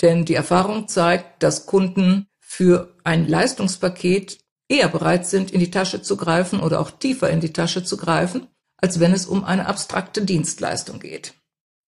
Denn 0.00 0.24
die 0.24 0.34
Erfahrung 0.34 0.88
zeigt, 0.88 1.42
dass 1.42 1.66
Kunden 1.66 2.26
für 2.38 2.96
ein 3.04 3.28
Leistungspaket 3.28 4.38
eher 4.68 4.88
bereit 4.88 5.26
sind, 5.26 5.50
in 5.50 5.60
die 5.60 5.70
Tasche 5.70 6.00
zu 6.00 6.16
greifen 6.16 6.60
oder 6.60 6.80
auch 6.80 6.90
tiefer 6.90 7.28
in 7.28 7.40
die 7.40 7.52
Tasche 7.52 7.84
zu 7.84 7.96
greifen, 7.96 8.46
als 8.76 9.00
wenn 9.00 9.12
es 9.12 9.26
um 9.26 9.44
eine 9.44 9.66
abstrakte 9.66 10.22
Dienstleistung 10.22 11.00
geht. 11.00 11.34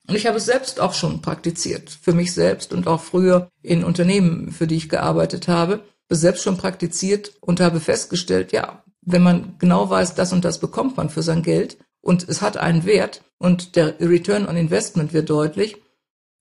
Und 0.09 0.17
ich 0.17 0.27
habe 0.27 0.39
es 0.39 0.45
selbst 0.45 0.81
auch 0.81 0.95
schon 0.95 1.23
praktiziert, 1.23 1.91
für 1.91 2.13
mich 2.13 2.35
selbst 2.35 2.73
und 2.73 2.89
auch 2.89 3.01
früher 3.01 3.49
in 3.63 3.85
Unternehmen, 3.85 4.51
für 4.51 4.67
die 4.67 4.77
ich 4.77 4.89
gearbeitet 4.89 5.47
habe, 5.49 5.85
selbst 6.11 6.43
schon 6.43 6.59
praktiziert 6.59 7.33
und 7.41 7.61
habe 7.61 7.81
festgestellt, 7.81 8.53
ja, 8.53 8.85
wenn 9.01 9.23
man 9.23 9.55
genau 9.59 9.89
weiß, 9.89 10.15
das 10.15 10.33
und 10.33 10.45
das 10.45 10.59
bekommt 10.59 10.97
man 10.97 11.09
für 11.09 11.23
sein 11.23 11.43
Geld 11.43 11.79
und 12.03 12.29
es 12.29 12.43
hat 12.43 12.59
einen 12.59 12.85
Wert 12.85 13.23
und 13.39 13.77
der 13.77 13.99
Return 14.01 14.47
on 14.47 14.57
Investment 14.57 15.15
wird 15.15 15.31
deutlich, 15.31 15.79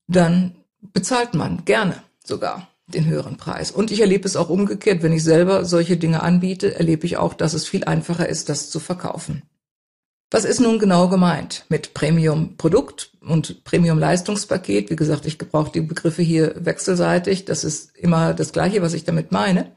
dann 0.07 0.55
bezahlt 0.81 1.33
man 1.33 1.63
gerne 1.63 2.03
sogar 2.23 2.67
den 2.87 3.05
höheren 3.05 3.37
Preis. 3.37 3.71
Und 3.71 3.91
ich 3.91 4.01
erlebe 4.01 4.27
es 4.27 4.35
auch 4.35 4.49
umgekehrt, 4.49 5.01
wenn 5.01 5.13
ich 5.13 5.23
selber 5.23 5.63
solche 5.63 5.95
Dinge 5.95 6.21
anbiete, 6.21 6.75
erlebe 6.75 7.05
ich 7.05 7.17
auch, 7.17 7.33
dass 7.33 7.53
es 7.53 7.67
viel 7.67 7.85
einfacher 7.85 8.27
ist, 8.27 8.49
das 8.49 8.69
zu 8.69 8.79
verkaufen. 8.79 9.43
Was 10.29 10.45
ist 10.45 10.61
nun 10.61 10.79
genau 10.79 11.09
gemeint 11.09 11.65
mit 11.67 11.93
Premium-Produkt 11.93 13.11
und 13.21 13.65
Premium-Leistungspaket? 13.65 14.89
Wie 14.89 14.95
gesagt, 14.95 15.25
ich 15.25 15.37
gebrauche 15.37 15.73
die 15.73 15.81
Begriffe 15.81 16.21
hier 16.21 16.55
wechselseitig. 16.57 17.43
Das 17.45 17.65
ist 17.65 17.95
immer 17.97 18.33
das 18.33 18.53
Gleiche, 18.53 18.81
was 18.81 18.93
ich 18.93 19.03
damit 19.03 19.33
meine. 19.33 19.71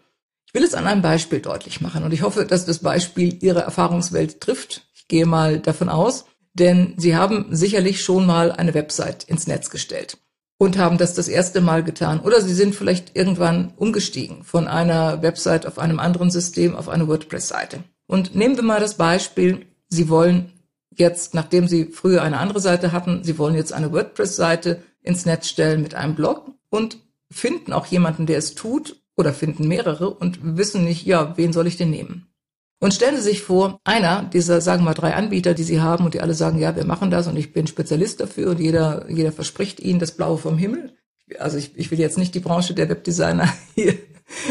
Ich 0.46 0.54
will 0.54 0.62
es 0.62 0.74
an 0.74 0.86
einem 0.86 1.02
Beispiel 1.02 1.40
deutlich 1.40 1.80
machen 1.80 2.04
und 2.04 2.12
ich 2.12 2.22
hoffe, 2.22 2.44
dass 2.44 2.64
das 2.64 2.78
Beispiel 2.78 3.42
Ihre 3.42 3.62
Erfahrungswelt 3.62 4.40
trifft. 4.40 4.86
Ich 5.04 5.08
gehe 5.08 5.26
mal 5.26 5.58
davon 5.60 5.90
aus, 5.90 6.24
denn 6.54 6.94
Sie 6.96 7.14
haben 7.14 7.48
sicherlich 7.50 8.02
schon 8.02 8.24
mal 8.24 8.50
eine 8.50 8.72
Website 8.72 9.24
ins 9.24 9.46
Netz 9.46 9.68
gestellt 9.68 10.16
und 10.56 10.78
haben 10.78 10.96
das 10.96 11.12
das 11.12 11.28
erste 11.28 11.60
Mal 11.60 11.84
getan. 11.84 12.20
Oder 12.20 12.40
Sie 12.40 12.54
sind 12.54 12.74
vielleicht 12.74 13.14
irgendwann 13.14 13.74
umgestiegen 13.76 14.44
von 14.44 14.66
einer 14.66 15.20
Website 15.20 15.66
auf 15.66 15.78
einem 15.78 15.98
anderen 15.98 16.30
System 16.30 16.74
auf 16.74 16.88
eine 16.88 17.06
WordPress-Seite. 17.06 17.84
Und 18.06 18.34
nehmen 18.34 18.56
wir 18.56 18.62
mal 18.62 18.80
das 18.80 18.94
Beispiel, 18.94 19.66
Sie 19.88 20.08
wollen 20.08 20.52
jetzt, 20.90 21.34
nachdem 21.34 21.68
Sie 21.68 21.86
früher 21.86 22.22
eine 22.22 22.38
andere 22.38 22.60
Seite 22.60 22.92
hatten, 22.92 23.24
Sie 23.24 23.36
wollen 23.36 23.56
jetzt 23.56 23.74
eine 23.74 23.92
WordPress-Seite 23.92 24.82
ins 25.02 25.26
Netz 25.26 25.48
stellen 25.48 25.82
mit 25.82 25.94
einem 25.94 26.14
Blog 26.14 26.50
und 26.70 26.98
finden 27.30 27.74
auch 27.74 27.86
jemanden, 27.86 28.24
der 28.24 28.38
es 28.38 28.54
tut 28.54 29.02
oder 29.16 29.34
finden 29.34 29.68
mehrere 29.68 30.08
und 30.08 30.38
wissen 30.56 30.82
nicht, 30.84 31.04
ja, 31.04 31.36
wen 31.36 31.52
soll 31.52 31.66
ich 31.66 31.76
denn 31.76 31.90
nehmen? 31.90 32.33
Und 32.80 32.92
stellen 32.92 33.16
Sie 33.16 33.22
sich 33.22 33.42
vor, 33.42 33.80
einer 33.84 34.24
dieser, 34.24 34.60
sagen 34.60 34.82
wir 34.82 34.86
mal, 34.86 34.94
drei 34.94 35.14
Anbieter, 35.14 35.54
die 35.54 35.62
Sie 35.62 35.80
haben 35.80 36.04
und 36.04 36.14
die 36.14 36.20
alle 36.20 36.34
sagen, 36.34 36.58
ja, 36.58 36.76
wir 36.76 36.84
machen 36.84 37.10
das 37.10 37.26
und 37.26 37.36
ich 37.36 37.52
bin 37.52 37.66
Spezialist 37.66 38.20
dafür 38.20 38.50
und 38.50 38.60
jeder, 38.60 39.10
jeder 39.10 39.32
verspricht 39.32 39.80
Ihnen 39.80 40.00
das 40.00 40.12
Blaue 40.12 40.38
vom 40.38 40.58
Himmel. 40.58 40.92
Also 41.38 41.56
ich, 41.56 41.76
ich 41.76 41.90
will 41.90 41.98
jetzt 41.98 42.18
nicht 42.18 42.34
die 42.34 42.40
Branche 42.40 42.74
der 42.74 42.88
Webdesigner 42.88 43.52
hier 43.74 43.94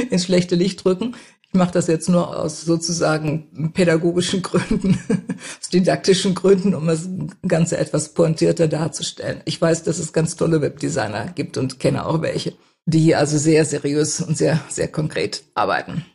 ins 0.10 0.25
schlechte 0.25 0.56
Licht 0.56 0.84
drücken. 0.84 1.15
Ich 1.53 1.53
mache 1.60 1.72
das 1.72 1.86
jetzt 1.86 2.10
nur 2.10 2.36
aus 2.36 2.62
sozusagen 2.62 3.72
pädagogischen 3.74 4.42
Gründen, 4.42 4.98
aus 5.62 5.70
didaktischen 5.70 6.34
Gründen, 6.34 6.74
um 6.74 6.88
das 6.88 7.08
Ganze 7.48 7.77
etwas 7.77 8.15
pointierter 8.15 8.68
darzustellen. 8.68 9.42
Ich 9.46 9.62
weiß, 9.62 9.84
dass 9.84 10.00
es 10.00 10.13
ganz 10.13 10.36
tolle 10.36 10.62
Webdesigner 10.62 11.27
gibt 11.36 11.58
und 11.58 11.80
kenne 11.80 12.08
auch 12.08 12.24
welche, 12.24 12.53
die 12.88 13.13
also 13.13 13.38
sehr 13.38 13.65
seriös 13.65 14.20
und 14.22 14.36
sehr, 14.36 14.60
sehr 14.70 14.88
konkret 14.88 15.44
arbeiten. 15.53 16.06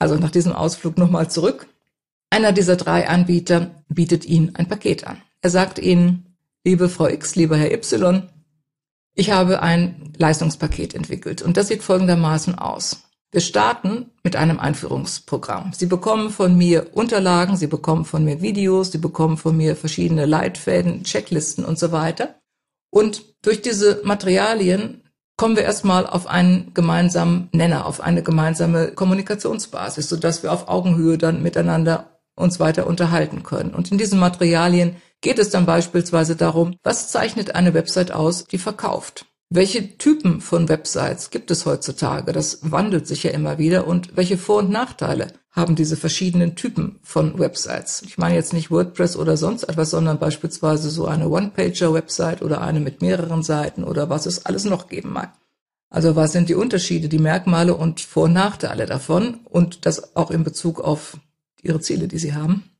Also 0.00 0.16
nach 0.16 0.32
diesem 0.32 0.52
Ausflug 0.52 0.98
nochmal 0.98 1.30
zurück. 1.30 1.68
Einer 2.30 2.50
dieser 2.50 2.74
drei 2.76 3.08
Anbieter 3.08 3.70
bietet 3.88 4.24
Ihnen 4.24 4.56
ein 4.56 4.66
Paket 4.66 5.06
an. 5.06 5.22
Er 5.42 5.50
sagt 5.50 5.78
Ihnen, 5.78 6.36
liebe 6.64 6.88
Frau 6.88 7.06
X, 7.06 7.36
lieber 7.36 7.56
Herr 7.56 7.72
Y, 7.72 8.28
ich 9.14 9.30
habe 9.30 9.62
ein 9.62 10.12
Leistungspaket 10.16 10.94
entwickelt 10.94 11.42
und 11.42 11.56
das 11.56 11.68
sieht 11.68 11.82
folgendermaßen 11.82 12.58
aus. 12.58 13.02
Wir 13.32 13.40
starten 13.40 14.10
mit 14.24 14.34
einem 14.34 14.58
Einführungsprogramm. 14.58 15.72
Sie 15.72 15.86
bekommen 15.86 16.30
von 16.30 16.56
mir 16.56 16.88
Unterlagen, 16.94 17.56
Sie 17.56 17.66
bekommen 17.68 18.04
von 18.04 18.24
mir 18.24 18.40
Videos, 18.40 18.90
Sie 18.90 18.98
bekommen 18.98 19.36
von 19.36 19.56
mir 19.56 19.76
verschiedene 19.76 20.26
Leitfäden, 20.26 21.04
Checklisten 21.04 21.64
und 21.64 21.78
so 21.78 21.92
weiter. 21.92 22.40
Und 22.90 23.24
durch 23.42 23.62
diese 23.62 24.00
Materialien 24.04 24.99
kommen 25.40 25.56
wir 25.56 25.62
erstmal 25.62 26.06
auf 26.06 26.26
einen 26.26 26.74
gemeinsamen 26.74 27.48
Nenner, 27.52 27.86
auf 27.86 28.02
eine 28.02 28.22
gemeinsame 28.22 28.88
Kommunikationsbasis, 28.88 30.06
sodass 30.06 30.42
wir 30.42 30.52
auf 30.52 30.68
Augenhöhe 30.68 31.16
dann 31.16 31.42
miteinander 31.42 32.20
uns 32.34 32.60
weiter 32.60 32.86
unterhalten 32.86 33.42
können. 33.42 33.72
Und 33.72 33.90
in 33.90 33.96
diesen 33.96 34.18
Materialien 34.18 34.96
geht 35.22 35.38
es 35.38 35.48
dann 35.48 35.64
beispielsweise 35.64 36.36
darum, 36.36 36.76
was 36.82 37.08
zeichnet 37.08 37.54
eine 37.54 37.72
Website 37.72 38.12
aus, 38.12 38.44
die 38.44 38.58
verkauft? 38.58 39.24
Welche 39.48 39.96
Typen 39.96 40.42
von 40.42 40.68
Websites 40.68 41.30
gibt 41.30 41.50
es 41.50 41.64
heutzutage? 41.64 42.32
Das 42.32 42.70
wandelt 42.70 43.06
sich 43.06 43.22
ja 43.22 43.30
immer 43.30 43.56
wieder. 43.56 43.86
Und 43.86 44.18
welche 44.18 44.36
Vor- 44.36 44.58
und 44.58 44.68
Nachteile 44.68 45.28
haben 45.50 45.74
diese 45.74 45.96
verschiedenen 45.96 46.54
Typen 46.54 47.00
von 47.02 47.38
Websites? 47.38 48.02
Ich 48.02 48.18
meine 48.18 48.36
jetzt 48.36 48.52
nicht 48.52 48.70
WordPress 48.70 49.16
oder 49.16 49.36
sonst 49.36 49.64
etwas, 49.64 49.90
sondern 49.90 50.18
beispielsweise 50.18 50.90
so 50.90 51.06
eine 51.06 51.28
One-Pager-Website 51.28 52.42
oder 52.42 52.60
eine 52.60 52.80
mit 52.80 53.02
mehreren 53.02 53.42
Seiten 53.42 53.82
oder 53.84 54.08
was 54.08 54.26
es 54.26 54.46
alles 54.46 54.64
noch 54.64 54.88
geben 54.88 55.12
mag. 55.12 55.32
Also 55.88 56.14
was 56.14 56.32
sind 56.32 56.48
die 56.48 56.54
Unterschiede, 56.54 57.08
die 57.08 57.18
Merkmale 57.18 57.74
und 57.74 58.00
Vor- 58.00 58.24
und 58.24 58.32
Nachteile 58.32 58.86
davon 58.86 59.40
und 59.44 59.86
das 59.86 60.14
auch 60.14 60.30
in 60.30 60.44
Bezug 60.44 60.80
auf 60.80 61.18
Ihre 61.62 61.80
Ziele, 61.80 62.06
die 62.06 62.18
Sie 62.18 62.32
haben? 62.32 62.70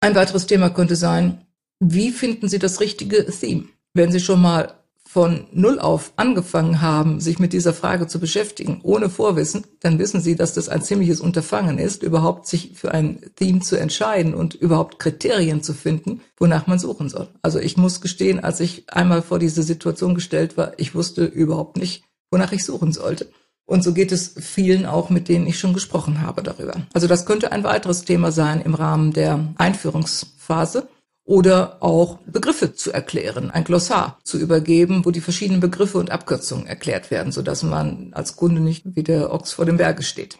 Ein 0.00 0.14
weiteres 0.14 0.46
Thema 0.46 0.70
könnte 0.70 0.96
sein, 0.96 1.44
wie 1.80 2.12
finden 2.12 2.48
Sie 2.48 2.60
das 2.60 2.80
richtige 2.80 3.26
Theme? 3.26 3.64
Wenn 3.94 4.12
Sie 4.12 4.20
schon 4.20 4.40
mal 4.40 4.74
von 5.14 5.46
Null 5.52 5.78
auf 5.78 6.12
angefangen 6.16 6.80
haben, 6.80 7.20
sich 7.20 7.38
mit 7.38 7.52
dieser 7.52 7.72
Frage 7.72 8.08
zu 8.08 8.18
beschäftigen, 8.18 8.80
ohne 8.82 9.08
Vorwissen, 9.08 9.64
dann 9.78 10.00
wissen 10.00 10.20
Sie, 10.20 10.34
dass 10.34 10.54
das 10.54 10.68
ein 10.68 10.82
ziemliches 10.82 11.20
Unterfangen 11.20 11.78
ist, 11.78 12.02
überhaupt 12.02 12.48
sich 12.48 12.72
für 12.74 12.90
ein 12.90 13.20
Theme 13.36 13.60
zu 13.60 13.76
entscheiden 13.76 14.34
und 14.34 14.56
überhaupt 14.56 14.98
Kriterien 14.98 15.62
zu 15.62 15.72
finden, 15.72 16.20
wonach 16.36 16.66
man 16.66 16.80
suchen 16.80 17.08
soll. 17.08 17.28
Also 17.42 17.60
ich 17.60 17.76
muss 17.76 18.00
gestehen, 18.00 18.42
als 18.42 18.58
ich 18.58 18.90
einmal 18.92 19.22
vor 19.22 19.38
diese 19.38 19.62
Situation 19.62 20.16
gestellt 20.16 20.56
war, 20.56 20.72
ich 20.78 20.96
wusste 20.96 21.24
überhaupt 21.26 21.76
nicht, 21.76 22.02
wonach 22.32 22.50
ich 22.50 22.64
suchen 22.64 22.92
sollte. 22.92 23.28
Und 23.66 23.84
so 23.84 23.94
geht 23.94 24.10
es 24.10 24.34
vielen 24.40 24.84
auch, 24.84 25.10
mit 25.10 25.28
denen 25.28 25.46
ich 25.46 25.60
schon 25.60 25.74
gesprochen 25.74 26.22
habe 26.22 26.42
darüber. 26.42 26.74
Also 26.92 27.06
das 27.06 27.24
könnte 27.24 27.52
ein 27.52 27.62
weiteres 27.62 28.04
Thema 28.04 28.32
sein 28.32 28.60
im 28.62 28.74
Rahmen 28.74 29.12
der 29.12 29.38
Einführungsphase 29.58 30.88
oder 31.24 31.82
auch 31.82 32.18
Begriffe 32.26 32.74
zu 32.74 32.92
erklären, 32.92 33.50
ein 33.50 33.64
Glossar 33.64 34.18
zu 34.24 34.38
übergeben, 34.38 35.04
wo 35.04 35.10
die 35.10 35.22
verschiedenen 35.22 35.60
Begriffe 35.60 35.98
und 35.98 36.10
Abkürzungen 36.10 36.66
erklärt 36.66 37.10
werden, 37.10 37.32
sodass 37.32 37.62
man 37.62 38.10
als 38.12 38.36
Kunde 38.36 38.60
nicht 38.60 38.84
wie 38.94 39.02
der 39.02 39.32
Ochs 39.32 39.52
vor 39.52 39.64
dem 39.64 39.78
Berge 39.78 40.02
steht. 40.02 40.38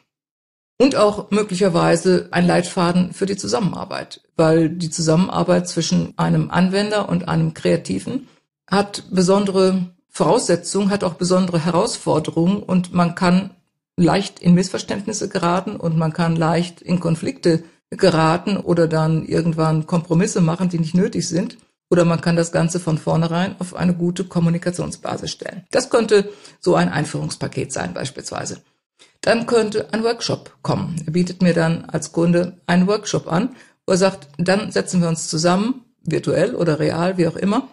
Und 0.77 0.97
auch 0.97 1.31
möglicherweise 1.31 2.29
ein 2.33 2.47
Leitfaden 2.47 3.13
für 3.13 3.27
die 3.27 3.37
Zusammenarbeit, 3.37 4.21
weil 4.37 4.69
die 4.69 4.91
Zusammenarbeit 4.91 5.69
zwischen 5.69 6.13
einem 6.19 6.51
Anwender 6.51 7.09
und 7.09 7.29
einem 7.29 7.55
Kreativen 7.55 8.29
hat 8.67 9.05
besondere 9.11 9.95
Voraussetzungen, 10.09 10.91
hat 10.91 11.05
auch 11.05 11.15
besondere 11.15 11.65
Herausforderungen 11.65 12.63
und 12.63 12.93
man 12.93 13.15
kann 13.15 13.51
leicht 13.97 14.41
in 14.41 14.55
Missverständnisse 14.55 15.29
geraten 15.29 15.77
und 15.77 15.97
man 15.97 16.13
kann 16.13 16.37
leicht 16.37 16.83
in 16.83 17.01
Konflikte 17.01 17.63
geraten 17.97 18.57
oder 18.57 18.89
dann 18.89 19.25
irgendwann 19.25 19.87
Kompromisse 19.87 20.41
machen, 20.41 20.69
die 20.69 20.79
nicht 20.79 20.95
nötig 20.95 21.29
sind. 21.29 21.59
Oder 21.91 22.05
man 22.05 22.21
kann 22.21 22.35
das 22.35 22.51
Ganze 22.51 22.81
von 22.81 22.99
vornherein 22.99 23.57
auf 23.59 23.75
eine 23.77 23.95
gute 23.95 24.25
Kommunikationsbasis 24.25 25.31
stellen. 25.31 25.65
Das 25.71 25.91
könnte 25.91 26.31
so 26.59 26.75
ein 26.75 26.89
Einführungspaket 26.89 27.73
sein 27.73 27.95
beispielsweise. 27.95 28.63
Dann 29.21 29.47
könnte 29.47 29.93
ein 29.93 30.03
Workshop 30.03 30.57
kommen. 30.63 30.97
Er 31.07 31.13
bietet 31.13 31.43
mir 31.43 31.55
dann 31.55 31.85
als 31.85 32.13
Kunde 32.13 32.59
einen 32.67 32.87
Workshop 32.87 33.31
an, 33.31 33.57
wo 33.87 33.93
er 33.93 33.99
sagt, 33.99 34.29
dann 34.39 34.73
setzen 34.73 35.01
wir 35.01 35.09
uns 35.09 35.29
zusammen, 35.29 35.85
virtuell 36.03 36.55
oder 36.55 36.79
real, 36.79 37.17
wie 37.17 37.29
auch 37.29 37.37
immer, 37.37 37.69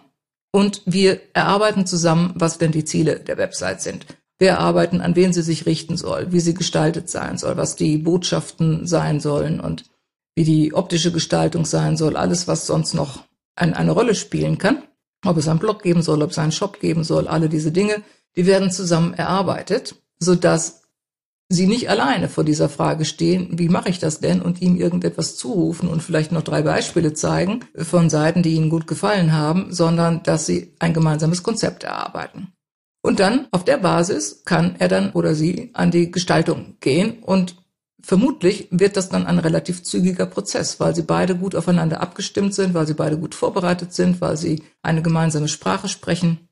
und 0.52 0.82
wir 0.84 1.20
erarbeiten 1.32 1.86
zusammen, 1.86 2.32
was 2.34 2.58
denn 2.58 2.72
die 2.72 2.84
Ziele 2.84 3.20
der 3.20 3.38
Website 3.38 3.82
sind. 3.82 4.06
Wir 4.38 4.50
erarbeiten, 4.50 5.00
an 5.00 5.16
wen 5.16 5.32
sie 5.32 5.42
sich 5.42 5.66
richten 5.66 5.96
soll, 5.96 6.32
wie 6.32 6.40
sie 6.40 6.54
gestaltet 6.54 7.08
sein 7.08 7.38
soll, 7.38 7.56
was 7.56 7.76
die 7.76 7.96
Botschaften 7.96 8.86
sein 8.86 9.20
sollen 9.20 9.60
und 9.60 9.84
wie 10.34 10.44
die 10.44 10.74
optische 10.74 11.12
Gestaltung 11.12 11.64
sein 11.64 11.96
soll, 11.96 12.16
alles, 12.16 12.48
was 12.48 12.66
sonst 12.66 12.94
noch 12.94 13.24
ein, 13.54 13.74
eine 13.74 13.92
Rolle 13.92 14.14
spielen 14.14 14.58
kann. 14.58 14.82
Ob 15.24 15.36
es 15.36 15.48
einen 15.48 15.60
Blog 15.60 15.82
geben 15.82 16.02
soll, 16.02 16.22
ob 16.22 16.30
es 16.30 16.38
einen 16.38 16.52
Shop 16.52 16.80
geben 16.80 17.04
soll, 17.04 17.28
alle 17.28 17.48
diese 17.48 17.70
Dinge, 17.70 18.02
die 18.36 18.46
werden 18.46 18.70
zusammen 18.70 19.14
erarbeitet, 19.14 19.96
sodass 20.18 20.82
Sie 21.52 21.66
nicht 21.66 21.90
alleine 21.90 22.30
vor 22.30 22.44
dieser 22.44 22.70
Frage 22.70 23.04
stehen, 23.04 23.58
wie 23.58 23.68
mache 23.68 23.90
ich 23.90 23.98
das 23.98 24.20
denn, 24.20 24.40
und 24.40 24.62
ihm 24.62 24.76
irgendetwas 24.76 25.36
zurufen 25.36 25.86
und 25.86 26.02
vielleicht 26.02 26.32
noch 26.32 26.40
drei 26.40 26.62
Beispiele 26.62 27.12
zeigen 27.12 27.60
von 27.76 28.08
Seiten, 28.08 28.42
die 28.42 28.54
ihnen 28.54 28.70
gut 28.70 28.86
gefallen 28.86 29.34
haben, 29.34 29.70
sondern 29.70 30.22
dass 30.22 30.46
sie 30.46 30.74
ein 30.78 30.94
gemeinsames 30.94 31.42
Konzept 31.42 31.84
erarbeiten. 31.84 32.54
Und 33.02 33.20
dann 33.20 33.48
auf 33.50 33.64
der 33.64 33.76
Basis 33.76 34.44
kann 34.46 34.76
er 34.78 34.88
dann 34.88 35.12
oder 35.12 35.34
sie 35.34 35.72
an 35.74 35.90
die 35.90 36.10
Gestaltung 36.10 36.78
gehen 36.80 37.22
und 37.22 37.56
Vermutlich 38.04 38.68
wird 38.70 38.96
das 38.96 39.08
dann 39.08 39.26
ein 39.26 39.38
relativ 39.38 39.84
zügiger 39.84 40.26
Prozess, 40.26 40.80
weil 40.80 40.94
sie 40.94 41.02
beide 41.02 41.36
gut 41.36 41.54
aufeinander 41.54 42.00
abgestimmt 42.00 42.52
sind, 42.54 42.74
weil 42.74 42.86
sie 42.86 42.94
beide 42.94 43.16
gut 43.16 43.34
vorbereitet 43.34 43.92
sind, 43.92 44.20
weil 44.20 44.36
sie 44.36 44.62
eine 44.82 45.02
gemeinsame 45.02 45.48
Sprache 45.48 45.88
sprechen. 45.88 46.48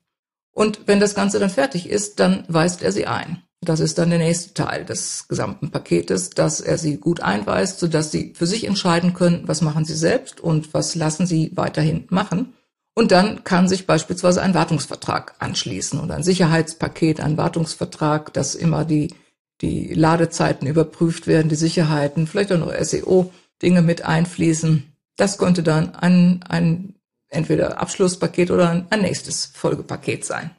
Und 0.53 0.81
wenn 0.87 0.99
das 0.99 1.13
Ganze 1.13 1.39
dann 1.39 1.49
fertig 1.49 1.89
ist, 1.89 2.19
dann 2.19 2.45
weist 2.47 2.81
er 2.81 2.91
sie 2.91 3.05
ein. 3.05 3.41
Das 3.63 3.79
ist 3.79 3.97
dann 3.97 4.09
der 4.09 4.17
nächste 4.17 4.53
Teil 4.55 4.85
des 4.85 5.27
gesamten 5.27 5.69
Paketes, 5.69 6.31
dass 6.31 6.61
er 6.61 6.77
sie 6.77 6.97
gut 6.97 7.21
einweist, 7.21 7.79
sodass 7.79 8.11
sie 8.11 8.33
für 8.35 8.47
sich 8.47 8.65
entscheiden 8.65 9.13
können, 9.13 9.43
was 9.45 9.61
machen 9.61 9.85
sie 9.85 9.95
selbst 9.95 10.39
und 10.39 10.73
was 10.73 10.95
lassen 10.95 11.27
sie 11.27 11.51
weiterhin 11.53 12.07
machen. 12.09 12.53
Und 12.95 13.11
dann 13.11 13.43
kann 13.43 13.69
sich 13.69 13.85
beispielsweise 13.85 14.41
ein 14.41 14.53
Wartungsvertrag 14.53 15.35
anschließen 15.39 15.99
oder 15.99 16.15
ein 16.15 16.23
Sicherheitspaket, 16.23 17.19
ein 17.19 17.37
Wartungsvertrag, 17.37 18.33
das 18.33 18.55
immer 18.55 18.83
die 18.83 19.13
die 19.61 19.93
Ladezeiten 19.93 20.67
überprüft 20.67 21.27
werden, 21.27 21.49
die 21.49 21.55
Sicherheiten, 21.55 22.27
vielleicht 22.27 22.51
auch 22.51 22.59
noch 22.59 22.73
SEO-Dinge 22.73 23.81
mit 23.81 24.03
einfließen. 24.03 24.91
Das 25.17 25.37
könnte 25.37 25.63
dann 25.63 25.93
ein, 25.95 26.43
ein 26.47 26.95
entweder 27.29 27.79
Abschlusspaket 27.79 28.51
oder 28.51 28.69
ein, 28.69 28.87
ein 28.89 29.01
nächstes 29.01 29.45
Folgepaket 29.45 30.25
sein. 30.25 30.51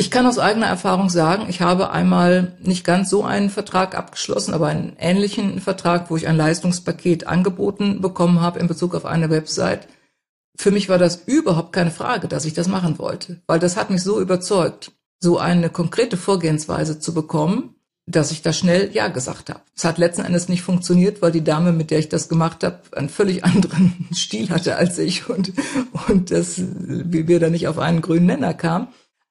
Ich 0.00 0.10
kann 0.10 0.26
aus 0.26 0.38
eigener 0.38 0.66
Erfahrung 0.66 1.10
sagen, 1.10 1.44
ich 1.50 1.60
habe 1.60 1.90
einmal 1.90 2.56
nicht 2.62 2.84
ganz 2.84 3.10
so 3.10 3.22
einen 3.22 3.50
Vertrag 3.50 3.94
abgeschlossen, 3.94 4.54
aber 4.54 4.68
einen 4.68 4.96
ähnlichen 4.98 5.60
Vertrag, 5.60 6.10
wo 6.10 6.16
ich 6.16 6.26
ein 6.26 6.38
Leistungspaket 6.38 7.26
angeboten 7.26 8.00
bekommen 8.00 8.40
habe 8.40 8.60
in 8.60 8.66
Bezug 8.66 8.94
auf 8.94 9.04
eine 9.04 9.28
Website. 9.28 9.88
Für 10.56 10.70
mich 10.70 10.88
war 10.88 10.96
das 10.96 11.24
überhaupt 11.26 11.74
keine 11.74 11.90
Frage, 11.90 12.28
dass 12.28 12.46
ich 12.46 12.54
das 12.54 12.66
machen 12.66 12.98
wollte, 12.98 13.42
weil 13.46 13.58
das 13.58 13.76
hat 13.76 13.90
mich 13.90 14.02
so 14.02 14.22
überzeugt, 14.22 14.92
so 15.18 15.36
eine 15.36 15.68
konkrete 15.68 16.16
Vorgehensweise 16.16 16.98
zu 16.98 17.12
bekommen, 17.12 17.74
dass 18.10 18.30
ich 18.30 18.42
da 18.42 18.52
schnell 18.52 18.90
Ja 18.92 19.08
gesagt 19.08 19.50
habe. 19.50 19.60
Es 19.76 19.84
hat 19.84 19.98
letzten 19.98 20.24
Endes 20.24 20.48
nicht 20.48 20.62
funktioniert, 20.62 21.22
weil 21.22 21.32
die 21.32 21.44
Dame, 21.44 21.72
mit 21.72 21.90
der 21.90 21.98
ich 21.98 22.08
das 22.08 22.28
gemacht 22.28 22.64
habe, 22.64 22.80
einen 22.92 23.08
völlig 23.08 23.44
anderen 23.44 24.08
Stil 24.14 24.50
hatte 24.50 24.76
als 24.76 24.98
ich 24.98 25.28
und, 25.28 25.52
und 26.08 26.30
das, 26.30 26.54
wie 26.58 27.28
wir 27.28 27.40
da 27.40 27.50
nicht 27.50 27.68
auf 27.68 27.78
einen 27.78 28.02
grünen 28.02 28.26
Nenner 28.26 28.54
kamen. 28.54 28.88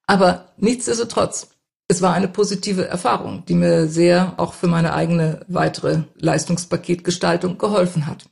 Aber 0.07 0.53
nichtsdestotrotz, 0.57 1.49
es 1.87 2.01
war 2.01 2.13
eine 2.13 2.27
positive 2.27 2.87
Erfahrung, 2.87 3.43
die 3.47 3.55
mir 3.55 3.87
sehr 3.87 4.33
auch 4.37 4.53
für 4.53 4.67
meine 4.67 4.93
eigene 4.93 5.45
weitere 5.47 6.03
Leistungspaketgestaltung 6.15 7.57
geholfen 7.57 8.05
hat. 8.05 8.25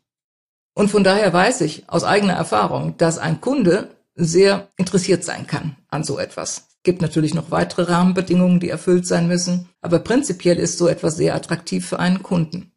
Und 0.73 0.89
von 0.89 1.03
daher 1.03 1.33
weiß 1.33 1.61
ich 1.61 1.89
aus 1.89 2.03
eigener 2.03 2.33
Erfahrung, 2.33 2.97
dass 2.97 3.17
ein 3.17 3.41
Kunde 3.41 3.89
sehr 4.15 4.67
interessiert 4.77 5.23
sein 5.23 5.47
kann 5.47 5.75
an 5.89 6.03
so 6.03 6.19
etwas. 6.19 6.66
Gibt 6.88 7.01
natürlich 7.01 7.34
noch 7.34 7.51
weitere 7.51 7.91
Rahmenbedingungen, 7.91 8.62
die 8.62 8.70
erfüllt 8.70 9.06
sein 9.06 9.27
müssen, 9.27 9.67
aber 9.82 10.00
prinzipiell 10.00 10.58
ist 10.58 10.77
so 10.77 10.88
etwas 10.88 11.17
sehr 11.17 11.36
attraktiv 11.36 11.86
für 11.86 12.00
einen 12.00 12.24
Kunden. 12.24 12.72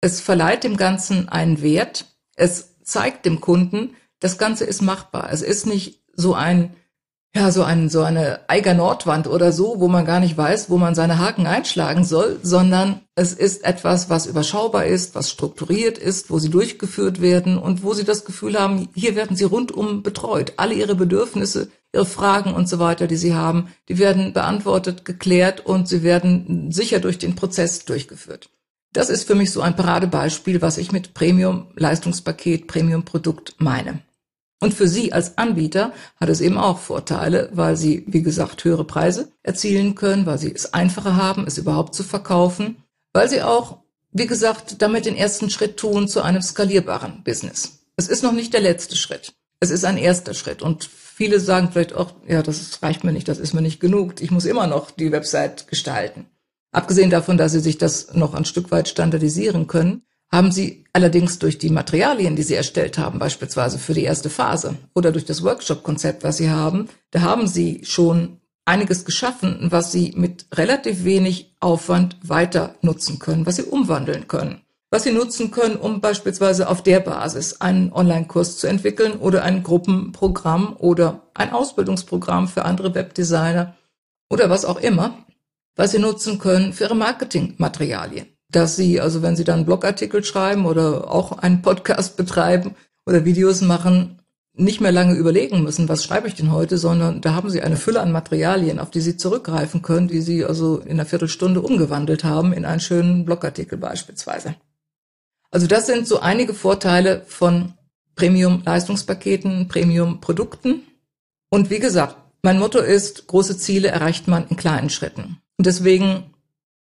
Es 0.00 0.22
verleiht 0.22 0.64
dem 0.64 0.78
Ganzen 0.78 1.28
einen 1.28 1.60
Wert, 1.60 2.06
es 2.34 2.80
zeigt 2.82 3.26
dem 3.26 3.42
Kunden, 3.42 3.94
das 4.20 4.38
Ganze 4.38 4.64
ist 4.64 4.80
machbar. 4.80 5.28
Es 5.30 5.42
ist 5.42 5.66
nicht 5.66 6.02
so 6.14 6.32
ein 6.32 6.76
ja, 7.36 7.52
so, 7.52 7.62
ein, 7.62 7.90
so 7.90 8.00
eine 8.00 8.48
Eiger 8.48 8.72
Nordwand 8.72 9.26
oder 9.26 9.52
so, 9.52 9.78
wo 9.78 9.88
man 9.88 10.06
gar 10.06 10.20
nicht 10.20 10.38
weiß, 10.38 10.70
wo 10.70 10.78
man 10.78 10.94
seine 10.94 11.18
Haken 11.18 11.46
einschlagen 11.46 12.02
soll, 12.02 12.40
sondern 12.42 13.02
es 13.14 13.34
ist 13.34 13.62
etwas, 13.62 14.08
was 14.08 14.24
überschaubar 14.24 14.86
ist, 14.86 15.14
was 15.14 15.30
strukturiert 15.30 15.98
ist, 15.98 16.30
wo 16.30 16.38
sie 16.38 16.48
durchgeführt 16.48 17.20
werden 17.20 17.58
und 17.58 17.82
wo 17.84 17.92
sie 17.92 18.04
das 18.04 18.24
Gefühl 18.24 18.58
haben, 18.58 18.88
hier 18.94 19.14
werden 19.14 19.36
sie 19.36 19.44
rundum 19.44 20.02
betreut. 20.02 20.54
Alle 20.56 20.72
ihre 20.72 20.94
Bedürfnisse, 20.94 21.68
ihre 21.92 22.06
Fragen 22.06 22.54
und 22.54 22.68
so 22.68 22.78
weiter, 22.78 23.06
die 23.06 23.16
sie 23.16 23.34
haben, 23.34 23.68
die 23.88 23.98
werden 23.98 24.32
beantwortet, 24.32 25.04
geklärt 25.04 25.64
und 25.64 25.88
sie 25.88 26.02
werden 26.02 26.70
sicher 26.72 27.00
durch 27.00 27.18
den 27.18 27.34
Prozess 27.34 27.84
durchgeführt. 27.84 28.50
Das 28.92 29.10
ist 29.10 29.26
für 29.26 29.34
mich 29.34 29.50
so 29.50 29.60
ein 29.60 29.76
Paradebeispiel, 29.76 30.62
was 30.62 30.78
ich 30.78 30.92
mit 30.92 31.14
Premium-Leistungspaket, 31.14 32.66
Premium-Produkt 32.66 33.56
meine. 33.58 34.00
Und 34.58 34.72
für 34.72 34.88
Sie 34.88 35.12
als 35.12 35.36
Anbieter 35.36 35.92
hat 36.18 36.30
es 36.30 36.40
eben 36.40 36.56
auch 36.56 36.78
Vorteile, 36.78 37.50
weil 37.52 37.76
Sie, 37.76 38.04
wie 38.06 38.22
gesagt, 38.22 38.64
höhere 38.64 38.84
Preise 38.84 39.30
erzielen 39.42 39.94
können, 39.94 40.24
weil 40.24 40.38
Sie 40.38 40.50
es 40.50 40.72
einfacher 40.72 41.16
haben, 41.16 41.46
es 41.46 41.58
überhaupt 41.58 41.94
zu 41.94 42.02
verkaufen, 42.02 42.82
weil 43.12 43.28
Sie 43.28 43.42
auch, 43.42 43.78
wie 44.12 44.26
gesagt, 44.26 44.80
damit 44.80 45.04
den 45.04 45.16
ersten 45.16 45.50
Schritt 45.50 45.76
tun 45.76 46.08
zu 46.08 46.22
einem 46.22 46.40
skalierbaren 46.40 47.22
Business. 47.22 47.80
Es 47.96 48.08
ist 48.08 48.22
noch 48.22 48.32
nicht 48.32 48.54
der 48.54 48.62
letzte 48.62 48.96
Schritt. 48.96 49.34
Es 49.60 49.70
ist 49.70 49.84
ein 49.84 49.98
erster 49.98 50.32
Schritt. 50.32 50.62
Und 50.62 50.88
viele 51.16 51.40
sagen 51.40 51.70
vielleicht 51.72 51.94
auch, 51.94 52.12
ja, 52.28 52.42
das 52.42 52.82
reicht 52.82 53.02
mir 53.02 53.12
nicht, 53.12 53.26
das 53.26 53.38
ist 53.38 53.54
mir 53.54 53.62
nicht 53.62 53.80
genug. 53.80 54.20
Ich 54.20 54.30
muss 54.30 54.44
immer 54.44 54.66
noch 54.66 54.90
die 54.90 55.12
Website 55.12 55.66
gestalten. 55.66 56.26
Abgesehen 56.72 57.08
davon, 57.08 57.38
dass 57.38 57.52
Sie 57.52 57.60
sich 57.60 57.78
das 57.78 58.12
noch 58.12 58.34
ein 58.34 58.44
Stück 58.44 58.70
weit 58.70 58.88
standardisieren 58.88 59.66
können, 59.66 60.02
haben 60.30 60.50
sie 60.50 60.84
allerdings 60.92 61.38
durch 61.38 61.56
die 61.56 61.70
Materialien, 61.70 62.36
die 62.36 62.42
sie 62.42 62.56
erstellt 62.56 62.98
haben, 62.98 63.18
beispielsweise 63.18 63.78
für 63.78 63.94
die 63.94 64.02
erste 64.02 64.28
Phase 64.28 64.74
oder 64.94 65.12
durch 65.12 65.24
das 65.24 65.42
Workshop-Konzept, 65.42 66.24
was 66.24 66.38
sie 66.38 66.50
haben, 66.50 66.88
da 67.12 67.20
haben 67.20 67.46
sie 67.46 67.82
schon 67.84 68.40
einiges 68.64 69.04
geschaffen, 69.04 69.68
was 69.70 69.92
sie 69.92 70.12
mit 70.16 70.46
relativ 70.52 71.04
wenig 71.04 71.54
Aufwand 71.60 72.16
weiter 72.22 72.74
nutzen 72.82 73.20
können, 73.20 73.46
was 73.46 73.56
sie 73.56 73.62
umwandeln 73.62 74.26
können. 74.26 74.62
Was 74.90 75.02
sie 75.02 75.12
nutzen 75.12 75.50
können, 75.50 75.76
um 75.76 76.00
beispielsweise 76.00 76.68
auf 76.68 76.82
der 76.82 77.00
Basis 77.00 77.60
einen 77.60 77.92
Online-Kurs 77.92 78.58
zu 78.58 78.66
entwickeln 78.66 79.18
oder 79.18 79.42
ein 79.42 79.62
Gruppenprogramm 79.62 80.76
oder 80.78 81.28
ein 81.34 81.52
Ausbildungsprogramm 81.52 82.48
für 82.48 82.64
andere 82.64 82.94
Webdesigner 82.94 83.74
oder 84.30 84.48
was 84.48 84.64
auch 84.64 84.80
immer, 84.80 85.18
was 85.74 85.90
sie 85.90 85.98
nutzen 85.98 86.38
können 86.38 86.72
für 86.72 86.84
ihre 86.84 86.94
Marketingmaterialien 86.94 88.36
dass 88.50 88.76
Sie, 88.76 89.00
also 89.00 89.22
wenn 89.22 89.36
Sie 89.36 89.44
dann 89.44 89.64
Blogartikel 89.64 90.24
schreiben 90.24 90.66
oder 90.66 91.10
auch 91.12 91.32
einen 91.32 91.62
Podcast 91.62 92.16
betreiben 92.16 92.74
oder 93.04 93.24
Videos 93.24 93.60
machen, 93.60 94.20
nicht 94.54 94.80
mehr 94.80 94.92
lange 94.92 95.14
überlegen 95.14 95.62
müssen, 95.62 95.88
was 95.88 96.02
schreibe 96.02 96.28
ich 96.28 96.34
denn 96.34 96.50
heute, 96.50 96.78
sondern 96.78 97.20
da 97.20 97.34
haben 97.34 97.50
Sie 97.50 97.60
eine 97.60 97.76
Fülle 97.76 98.00
an 98.00 98.12
Materialien, 98.12 98.78
auf 98.78 98.90
die 98.90 99.02
Sie 99.02 99.16
zurückgreifen 99.16 99.82
können, 99.82 100.08
die 100.08 100.22
Sie 100.22 100.44
also 100.44 100.78
in 100.78 100.92
einer 100.92 101.04
Viertelstunde 101.04 101.60
umgewandelt 101.60 102.24
haben 102.24 102.52
in 102.52 102.64
einen 102.64 102.80
schönen 102.80 103.26
Blogartikel 103.26 103.76
beispielsweise. 103.76 104.54
Also 105.50 105.66
das 105.66 105.86
sind 105.86 106.06
so 106.06 106.20
einige 106.20 106.54
Vorteile 106.54 107.22
von 107.26 107.74
Premium-Leistungspaketen, 108.16 109.68
Premium-Produkten. 109.68 110.82
Und 111.50 111.70
wie 111.70 111.78
gesagt, 111.78 112.16
mein 112.42 112.58
Motto 112.58 112.78
ist, 112.78 113.26
große 113.26 113.58
Ziele 113.58 113.88
erreicht 113.88 114.28
man 114.28 114.46
in 114.48 114.56
kleinen 114.56 114.90
Schritten. 114.90 115.38
Und 115.58 115.66
deswegen 115.66 116.34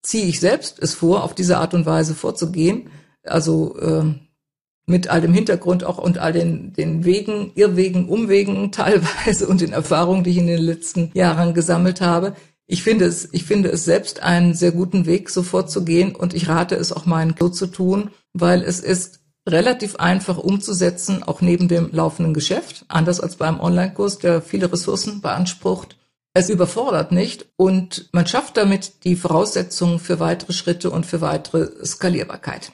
ziehe 0.02 0.26
ich 0.26 0.40
selbst 0.40 0.80
es 0.80 0.94
vor, 0.94 1.24
auf 1.24 1.34
diese 1.36 1.58
Art 1.58 1.74
und 1.74 1.86
Weise 1.86 2.16
vorzugehen. 2.16 2.90
Also 3.24 3.78
äh, 3.80 4.14
mit 4.86 5.08
all 5.08 5.22
dem 5.22 5.34
Hintergrund 5.34 5.86
auch 5.86 5.98
und 5.98 6.18
all 6.18 6.34
den, 6.34 6.74
den 6.74 7.06
Wegen, 7.06 7.52
Irrwegen, 7.56 8.10
Umwegen 8.10 8.72
teilweise 8.74 9.48
und 9.48 9.62
den 9.62 9.74
Erfahrungen, 9.74 10.24
die 10.24 10.32
ich 10.32 10.38
in 10.38 10.48
den 10.48 10.62
letzten 10.62 11.12
Jahren 11.14 11.54
gesammelt 11.54 12.02
habe. 12.02 12.36
Ich 12.66 12.84
finde 12.84 13.06
es, 13.06 13.30
ich 13.32 13.44
finde 13.44 13.70
es 13.70 13.86
selbst 13.86 14.24
einen 14.24 14.54
sehr 14.54 14.72
guten 14.72 15.06
Weg, 15.06 15.30
so 15.30 15.44
vorzugehen 15.44 16.16
und 16.16 16.34
ich 16.34 16.48
rate 16.48 16.76
es 16.76 16.94
auch 16.94 17.06
meinen 17.06 17.36
so 17.38 17.50
zu 17.50 17.68
tun, 17.68 18.10
weil 18.34 18.62
es 18.62 18.80
ist 18.80 19.22
relativ 19.48 19.98
einfach 19.98 20.38
umzusetzen, 20.38 21.24
auch 21.24 21.42
neben 21.42 21.68
dem 21.68 21.90
laufenden 21.92 22.34
Geschäft, 22.34 22.86
anders 22.88 23.20
als 23.20 23.36
beim 23.36 23.60
Online-Kurs, 23.60 24.20
der 24.20 24.42
viele 24.42 24.72
Ressourcen 24.72 25.22
beansprucht. 25.22 25.98
Es 26.34 26.50
überfordert 26.50 27.12
nicht 27.12 27.48
und 27.58 28.10
man 28.12 28.26
schafft 28.26 28.58
damit 28.58 29.04
die 29.04 29.16
Voraussetzungen 29.16 30.00
für 30.00 30.20
weitere 30.20 30.54
Schritte 30.54 30.90
und 30.90 31.06
für 31.06 31.22
weitere 31.22 31.86
Skalierbarkeit. 31.86 32.72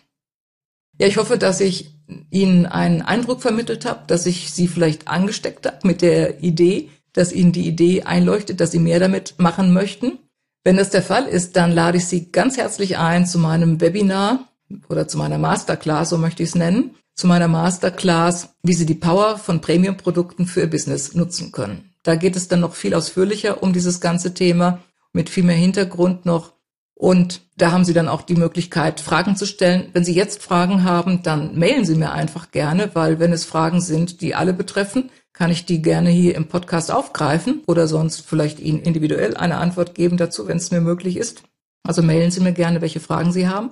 Ja, 0.98 1.08
ich 1.08 1.18
hoffe, 1.18 1.38
dass 1.38 1.60
ich 1.60 1.96
Ihnen 2.30 2.66
einen 2.66 3.02
Eindruck 3.02 3.42
vermittelt 3.42 3.86
habe, 3.86 4.04
dass 4.08 4.26
ich 4.26 4.52
Sie 4.52 4.68
vielleicht 4.68 5.08
angesteckt 5.08 5.66
habe 5.66 5.88
mit 5.88 6.02
der 6.02 6.42
Idee, 6.42 6.90
dass 7.14 7.34
Ihnen 7.34 7.52
die 7.52 7.68
Idee 7.68 8.04
einleuchtet, 8.04 8.60
dass 8.60 8.72
Sie 8.72 8.80
mehr 8.80 9.00
damit 9.00 9.36
machen 9.40 9.74
möchten. 9.74 10.20
Wenn 10.64 10.78
das 10.78 10.90
der 10.90 11.04
Fall 11.04 11.26
ist, 11.26 11.56
dann 11.56 11.72
lade 11.72 11.98
ich 11.98 12.06
Sie 12.06 12.32
ganz 12.32 12.58
herzlich 12.58 12.98
ein 12.98 13.26
zu 13.26 13.40
meinem 13.40 13.82
Webinar 13.82 14.50
oder 14.90 15.08
zu 15.08 15.18
meiner 15.18 15.38
Masterclass, 15.38 16.10
so 16.10 16.18
möchte 16.18 16.44
ich 16.44 16.50
es 16.50 16.56
nennen, 16.56 16.96
zu 17.16 17.28
meiner 17.28 17.48
Masterclass, 17.48 18.56
wie 18.64 18.74
Sie 18.74 18.86
die 18.86 18.96
Power 18.96 19.38
von 19.38 19.62
Premium-Produkten 19.62 20.46
für 20.46 20.62
Ihr 20.62 20.70
Business 20.70 21.16
nutzen 21.16 21.52
können. 21.52 21.90
Da 22.04 22.16
geht 22.16 22.36
es 22.36 22.48
dann 22.48 22.62
noch 22.62 22.76
viel 22.76 22.94
ausführlicher 22.94 23.62
um 23.62 23.74
dieses 23.74 24.00
ganze 24.00 24.34
Thema 24.34 24.80
mit 25.12 25.30
viel 25.30 25.44
mehr 25.44 25.56
Hintergrund 25.56 26.26
noch. 26.26 26.54
Und 26.96 27.42
da 27.58 27.72
haben 27.72 27.86
Sie 27.86 27.94
dann 27.94 28.08
auch 28.08 28.22
die 28.22 28.36
Möglichkeit, 28.36 29.00
Fragen 29.00 29.36
zu 29.36 29.46
stellen. 29.46 29.90
Wenn 29.94 30.04
Sie 30.04 30.14
jetzt 30.14 30.44
Fragen 30.44 30.84
haben, 30.84 31.24
dann 31.24 31.58
mailen 31.58 31.86
Sie 31.86 31.96
mir 31.96 32.12
einfach 32.12 32.52
gerne, 32.52 32.92
weil 32.94 33.20
wenn 33.20 33.34
es 33.34 33.46
Fragen 33.46 33.82
sind, 33.82 34.22
die 34.22 34.36
alle 34.36 34.54
betreffen, 34.54 35.10
kann 35.34 35.52
ich 35.52 35.66
die 35.66 35.82
gerne 35.82 36.10
hier 36.10 36.36
im 36.36 36.48
Podcast 36.48 36.92
aufgreifen 36.92 37.62
oder 37.68 37.88
sonst 37.88 38.28
vielleicht 38.28 38.60
Ihnen 38.60 38.82
individuell 38.82 39.38
eine 39.38 39.58
Antwort 39.58 39.96
geben 39.96 40.18
dazu, 40.18 40.48
wenn 40.48 40.58
es 40.58 40.72
mir 40.72 40.82
möglich 40.82 41.16
ist. 41.16 41.44
Also 41.84 42.02
mailen 42.02 42.32
Sie 42.32 42.42
mir 42.42 42.52
gerne, 42.52 42.82
welche 42.82 43.00
Fragen 43.00 43.32
Sie 43.32 43.48
haben. 43.48 43.72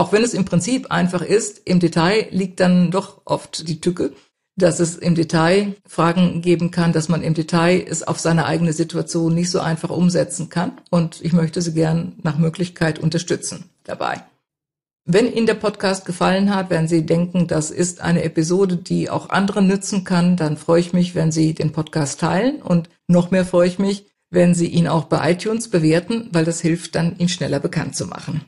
Auch 0.00 0.12
wenn 0.12 0.24
es 0.24 0.32
im 0.32 0.46
Prinzip 0.46 0.90
einfach 0.90 1.20
ist, 1.22 1.60
im 1.66 1.78
Detail 1.78 2.26
liegt 2.30 2.58
dann 2.60 2.90
doch 2.90 3.20
oft 3.26 3.68
die 3.68 3.80
Tücke 3.80 4.12
dass 4.56 4.80
es 4.80 4.96
im 4.96 5.14
Detail 5.14 5.74
Fragen 5.86 6.42
geben 6.42 6.70
kann, 6.70 6.92
dass 6.92 7.08
man 7.08 7.22
im 7.22 7.34
Detail 7.34 7.84
es 7.88 8.02
auf 8.02 8.18
seine 8.18 8.46
eigene 8.46 8.72
Situation 8.72 9.34
nicht 9.34 9.50
so 9.50 9.60
einfach 9.60 9.90
umsetzen 9.90 10.48
kann. 10.48 10.72
Und 10.90 11.20
ich 11.22 11.32
möchte 11.32 11.62
Sie 11.62 11.72
gern 11.72 12.14
nach 12.22 12.38
Möglichkeit 12.38 12.98
unterstützen 12.98 13.70
dabei. 13.84 14.22
Wenn 15.06 15.32
Ihnen 15.32 15.46
der 15.46 15.54
Podcast 15.54 16.04
gefallen 16.04 16.54
hat, 16.54 16.68
wenn 16.70 16.88
Sie 16.88 17.06
denken, 17.06 17.46
das 17.46 17.70
ist 17.70 18.00
eine 18.00 18.22
Episode, 18.22 18.76
die 18.76 19.08
auch 19.08 19.30
anderen 19.30 19.66
nützen 19.66 20.04
kann, 20.04 20.36
dann 20.36 20.56
freue 20.56 20.80
ich 20.80 20.92
mich, 20.92 21.14
wenn 21.14 21.32
Sie 21.32 21.54
den 21.54 21.72
Podcast 21.72 22.20
teilen 22.20 22.60
und 22.60 22.90
noch 23.08 23.30
mehr 23.30 23.46
freue 23.46 23.66
ich 23.66 23.78
mich, 23.78 24.06
wenn 24.30 24.54
Sie 24.54 24.66
ihn 24.66 24.88
auch 24.88 25.04
bei 25.04 25.32
iTunes 25.32 25.68
bewerten, 25.68 26.28
weil 26.32 26.44
das 26.44 26.60
hilft 26.60 26.94
dann, 26.94 27.16
ihn 27.18 27.28
schneller 27.28 27.60
bekannt 27.60 27.96
zu 27.96 28.06
machen. 28.06 28.42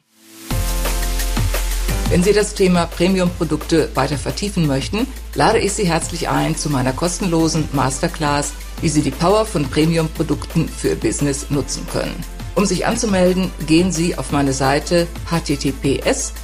Wenn 2.13 2.23
Sie 2.23 2.35
das 2.35 2.53
Thema 2.53 2.85
Premium-Produkte 2.85 3.89
weiter 3.95 4.19
vertiefen 4.19 4.67
möchten, 4.67 5.07
lade 5.35 5.59
ich 5.59 5.73
Sie 5.73 5.87
herzlich 5.87 6.29
ein 6.29 6.55
zu 6.55 6.69
meiner 6.69 6.93
kostenlosen 6.93 7.67
Masterclass, 7.73 8.53
wie 8.83 8.91
Sie 8.91 9.01
die 9.01 9.11
Power 9.11 9.47
von 9.47 9.65
Premium-Produkten 9.65 10.69
für 10.69 10.89
Ihr 10.89 10.97
Business 10.97 11.49
nutzen 11.49 11.87
können. 11.91 12.15
Um 12.55 12.67
sich 12.67 12.85
anzumelden, 12.85 13.51
gehen 13.67 13.91
Sie 13.91 14.19
auf 14.19 14.31
meine 14.31 14.53
Seite 14.53 15.07
https 15.31 16.35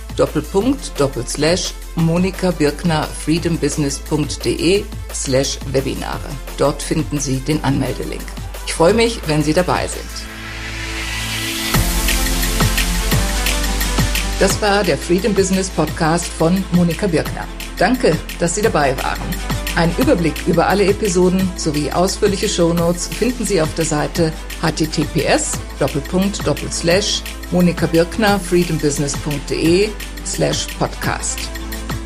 monikabirkner 1.96 3.07
freedombusiness.de 3.26 4.85
slash 5.12 5.59
Webinare. 5.70 6.31
Dort 6.57 6.83
finden 6.83 7.20
Sie 7.20 7.40
den 7.40 7.62
Anmeldelink. 7.62 8.24
Ich 8.66 8.72
freue 8.72 8.94
mich, 8.94 9.20
wenn 9.26 9.42
Sie 9.42 9.52
dabei 9.52 9.87
sind. 9.87 10.28
Das 14.40 14.62
war 14.62 14.85
der 14.85 14.96
Freedom 14.96 15.35
Business 15.35 15.68
Podcast 15.68 16.27
von 16.27 16.62
Monika 16.70 17.09
Birkner. 17.09 17.44
Danke, 17.77 18.16
dass 18.38 18.55
Sie 18.55 18.62
dabei 18.62 18.96
waren. 19.03 19.20
Ein 19.74 19.92
Überblick 19.98 20.46
über 20.46 20.68
alle 20.68 20.85
Episoden 20.85 21.51
sowie 21.57 21.90
ausführliche 21.90 22.48
Shownotes 22.48 23.09
finden 23.09 23.44
Sie 23.44 23.61
auf 23.61 23.74
der 23.74 23.85
Seite 23.85 24.33
https 24.62 25.59
monikabirkner 27.51 28.38
freedombusiness.de 28.38 29.88
slash 30.24 30.66
podcast. 30.79 31.38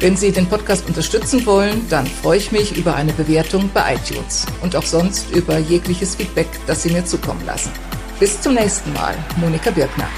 Wenn 0.01 0.17
Sie 0.17 0.33
den 0.33 0.47
Podcast 0.47 0.87
unterstützen 0.87 1.45
wollen, 1.45 1.87
dann 1.91 2.07
freue 2.07 2.39
ich 2.39 2.51
mich 2.51 2.77
über 2.79 2.95
eine 2.95 3.13
Bewertung 3.13 3.71
bei 3.75 3.95
iTunes 3.95 4.47
und 4.63 4.75
auch 4.75 4.87
sonst 4.87 5.31
über 5.31 5.59
jegliches 5.59 6.15
Feedback, 6.15 6.49
das 6.67 6.83
Sie 6.83 6.91
mir 6.91 7.05
zukommen 7.05 7.45
lassen. 7.45 7.73
Bis 8.19 8.41
zum 8.41 8.55
nächsten 8.55 8.93
Mal, 8.95 9.15
Monika 9.37 9.71
Birkner. 9.71 10.09